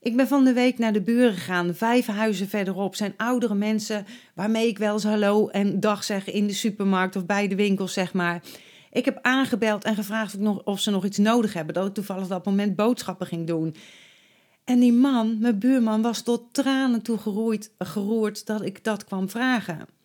Ik 0.00 0.16
ben 0.16 0.28
van 0.28 0.44
de 0.44 0.52
week 0.52 0.78
naar 0.78 0.92
de 0.92 1.00
buren 1.00 1.32
gegaan. 1.32 1.74
Vijf 1.74 2.06
huizen 2.06 2.48
verderop 2.48 2.94
zijn 2.94 3.14
oudere 3.16 3.54
mensen 3.54 4.06
waarmee 4.34 4.68
ik 4.68 4.78
wel 4.78 4.92
eens 4.92 5.04
hallo 5.04 5.48
en 5.48 5.80
dag 5.80 6.04
zeg 6.04 6.30
in 6.30 6.46
de 6.46 6.52
supermarkt 6.52 7.16
of 7.16 7.26
bij 7.26 7.48
de 7.48 7.54
winkels, 7.54 7.92
zeg 7.92 8.12
maar. 8.12 8.42
Ik 8.90 9.04
heb 9.04 9.18
aangebeld 9.22 9.84
en 9.84 9.94
gevraagd 9.94 10.36
of 10.64 10.80
ze 10.80 10.90
nog 10.90 11.04
iets 11.04 11.18
nodig 11.18 11.52
hebben. 11.52 11.74
Dat 11.74 11.86
ik 11.86 11.94
toevallig 11.94 12.22
op 12.22 12.28
dat 12.28 12.44
moment 12.44 12.76
boodschappen 12.76 13.26
ging 13.26 13.46
doen. 13.46 13.74
En 14.64 14.80
die 14.80 14.92
man, 14.92 15.38
mijn 15.38 15.58
buurman, 15.58 16.02
was 16.02 16.22
tot 16.22 16.42
tranen 16.52 17.02
toe 17.02 17.18
geroerd, 17.18 17.70
geroerd 17.78 18.46
dat 18.46 18.62
ik 18.62 18.84
dat 18.84 19.04
kwam 19.04 19.28
vragen. 19.28 19.95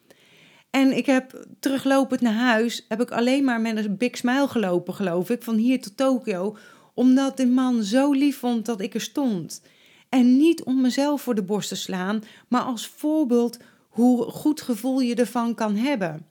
En 0.72 0.98
ik 0.98 1.06
heb 1.06 1.46
teruglopend 1.60 2.22
naar 2.22 2.34
huis, 2.34 2.86
heb 2.88 3.02
ik 3.02 3.12
alleen 3.12 3.44
maar 3.44 3.62
met 3.62 3.78
een 3.78 3.98
big 3.98 4.18
smile 4.18 4.48
gelopen, 4.48 4.94
geloof 4.94 5.30
ik, 5.30 5.44
van 5.44 5.56
hier 5.56 5.82
tot 5.82 5.98
Tokio. 5.98 6.58
Omdat 6.94 7.38
de 7.38 7.48
man 7.48 7.84
zo 7.84 8.12
lief 8.12 8.38
vond 8.38 8.66
dat 8.66 8.82
ik 8.82 8.94
er 8.94 9.02
stond. 9.02 9.62
En 10.10 10.38
niet 10.38 10.64
om 10.64 10.82
mezelf 10.82 11.22
voor 11.22 11.36
de 11.36 11.44
borst 11.44 11.70
te 11.70 11.76
slaan, 11.76 12.24
maar 12.48 12.62
als 12.62 12.88
voorbeeld 12.88 13.58
hoe 13.90 14.24
goed 14.24 14.62
gevoel 14.62 15.00
je 15.00 15.16
ervan 15.16 15.56
kan 15.56 15.76
hebben. 15.76 16.26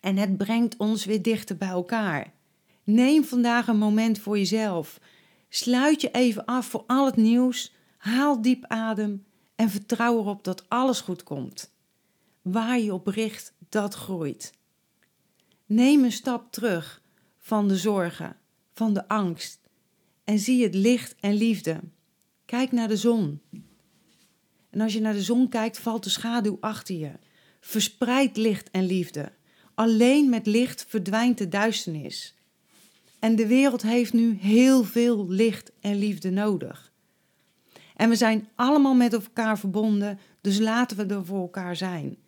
En 0.00 0.16
het 0.16 0.36
brengt 0.36 0.76
ons 0.76 1.04
weer 1.04 1.22
dichter 1.22 1.56
bij 1.56 1.68
elkaar. 1.68 2.32
Neem 2.84 3.24
vandaag 3.24 3.68
een 3.68 3.78
moment 3.78 4.18
voor 4.18 4.38
jezelf. 4.38 5.00
Sluit 5.48 6.00
je 6.00 6.10
even 6.10 6.44
af 6.44 6.66
voor 6.66 6.84
al 6.86 7.06
het 7.06 7.16
nieuws. 7.16 7.74
Haal 7.96 8.42
diep 8.42 8.64
adem 8.66 9.24
en 9.56 9.70
vertrouw 9.70 10.18
erop 10.18 10.44
dat 10.44 10.64
alles 10.68 11.00
goed 11.00 11.22
komt. 11.22 11.73
Waar 12.44 12.78
je 12.78 12.92
op 12.92 13.06
richt, 13.06 13.52
dat 13.68 13.94
groeit. 13.94 14.52
Neem 15.66 16.04
een 16.04 16.12
stap 16.12 16.52
terug 16.52 17.02
van 17.38 17.68
de 17.68 17.76
zorgen, 17.76 18.36
van 18.72 18.94
de 18.94 19.08
angst 19.08 19.60
en 20.24 20.38
zie 20.38 20.62
het 20.62 20.74
licht 20.74 21.14
en 21.20 21.34
liefde. 21.34 21.80
Kijk 22.44 22.72
naar 22.72 22.88
de 22.88 22.96
zon. 22.96 23.40
En 24.70 24.80
als 24.80 24.92
je 24.92 25.00
naar 25.00 25.12
de 25.12 25.22
zon 25.22 25.48
kijkt, 25.48 25.78
valt 25.78 26.04
de 26.04 26.10
schaduw 26.10 26.56
achter 26.60 26.94
je. 26.94 27.12
Verspreid 27.60 28.36
licht 28.36 28.70
en 28.70 28.86
liefde. 28.86 29.32
Alleen 29.74 30.28
met 30.28 30.46
licht 30.46 30.84
verdwijnt 30.88 31.38
de 31.38 31.48
duisternis. 31.48 32.34
En 33.18 33.36
de 33.36 33.46
wereld 33.46 33.82
heeft 33.82 34.12
nu 34.12 34.36
heel 34.40 34.84
veel 34.84 35.28
licht 35.28 35.72
en 35.80 35.98
liefde 35.98 36.30
nodig. 36.30 36.92
En 37.96 38.08
we 38.08 38.16
zijn 38.16 38.48
allemaal 38.54 38.94
met 38.94 39.12
elkaar 39.12 39.58
verbonden, 39.58 40.18
dus 40.40 40.58
laten 40.58 40.96
we 40.96 41.14
er 41.14 41.24
voor 41.24 41.40
elkaar 41.40 41.76
zijn. 41.76 42.22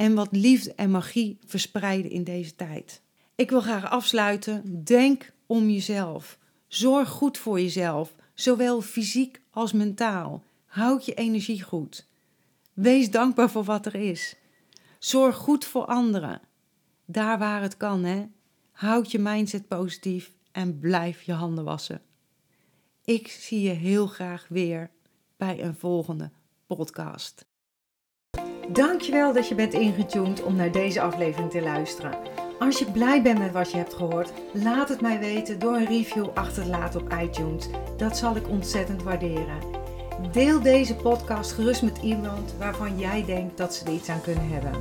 En 0.00 0.14
wat 0.14 0.28
liefde 0.30 0.74
en 0.74 0.90
magie 0.90 1.38
verspreiden 1.44 2.10
in 2.10 2.24
deze 2.24 2.56
tijd. 2.56 3.02
Ik 3.34 3.50
wil 3.50 3.60
graag 3.60 3.90
afsluiten. 3.90 4.84
Denk 4.84 5.32
om 5.46 5.70
jezelf. 5.70 6.38
Zorg 6.68 7.08
goed 7.08 7.38
voor 7.38 7.60
jezelf, 7.60 8.14
zowel 8.34 8.80
fysiek 8.80 9.40
als 9.50 9.72
mentaal. 9.72 10.44
Houd 10.66 11.04
je 11.04 11.14
energie 11.14 11.62
goed. 11.62 12.06
Wees 12.72 13.10
dankbaar 13.10 13.50
voor 13.50 13.64
wat 13.64 13.86
er 13.86 13.94
is. 13.94 14.36
Zorg 14.98 15.36
goed 15.36 15.64
voor 15.64 15.84
anderen. 15.84 16.40
Daar 17.04 17.38
waar 17.38 17.62
het 17.62 17.76
kan, 17.76 18.04
hè. 18.04 18.26
Houd 18.72 19.10
je 19.10 19.18
mindset 19.18 19.68
positief 19.68 20.32
en 20.52 20.78
blijf 20.78 21.22
je 21.22 21.32
handen 21.32 21.64
wassen. 21.64 22.02
Ik 23.04 23.28
zie 23.28 23.60
je 23.60 23.70
heel 23.70 24.06
graag 24.06 24.46
weer 24.48 24.90
bij 25.36 25.62
een 25.62 25.74
volgende 25.74 26.30
podcast. 26.66 27.49
Dankjewel 28.72 29.32
dat 29.32 29.48
je 29.48 29.54
bent 29.54 29.72
ingetuned 29.72 30.42
om 30.42 30.56
naar 30.56 30.72
deze 30.72 31.00
aflevering 31.00 31.50
te 31.50 31.62
luisteren. 31.62 32.18
Als 32.58 32.78
je 32.78 32.90
blij 32.90 33.22
bent 33.22 33.38
met 33.38 33.52
wat 33.52 33.70
je 33.70 33.76
hebt 33.76 33.94
gehoord, 33.94 34.32
laat 34.52 34.88
het 34.88 35.00
mij 35.00 35.18
weten 35.18 35.58
door 35.58 35.74
een 35.74 35.86
review 35.86 36.28
achter 36.34 36.62
te 36.62 36.68
laten 36.68 37.00
op 37.00 37.14
iTunes. 37.22 37.68
Dat 37.96 38.16
zal 38.16 38.36
ik 38.36 38.48
ontzettend 38.48 39.02
waarderen. 39.02 39.58
Deel 40.32 40.62
deze 40.62 40.94
podcast 40.94 41.52
gerust 41.52 41.82
met 41.82 41.98
iemand 42.02 42.54
waarvan 42.58 42.98
jij 42.98 43.24
denkt 43.24 43.56
dat 43.56 43.74
ze 43.74 43.84
er 43.84 43.92
iets 43.92 44.08
aan 44.08 44.20
kunnen 44.20 44.48
hebben. 44.48 44.72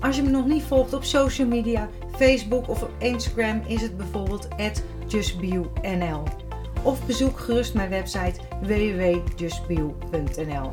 Als 0.00 0.16
je 0.16 0.22
me 0.22 0.30
nog 0.30 0.46
niet 0.46 0.62
volgt 0.62 0.92
op 0.92 1.04
social 1.04 1.46
media, 1.46 1.88
Facebook 2.16 2.68
of 2.68 2.82
op 2.82 2.90
Instagram 2.98 3.62
is 3.66 3.82
het 3.82 3.96
bijvoorbeeld 3.96 4.48
justbio.nl. 5.06 6.22
Of 6.82 7.06
bezoek 7.06 7.38
gerust 7.38 7.74
mijn 7.74 7.90
website 7.90 8.40
www.justbio.nl. 8.60 10.72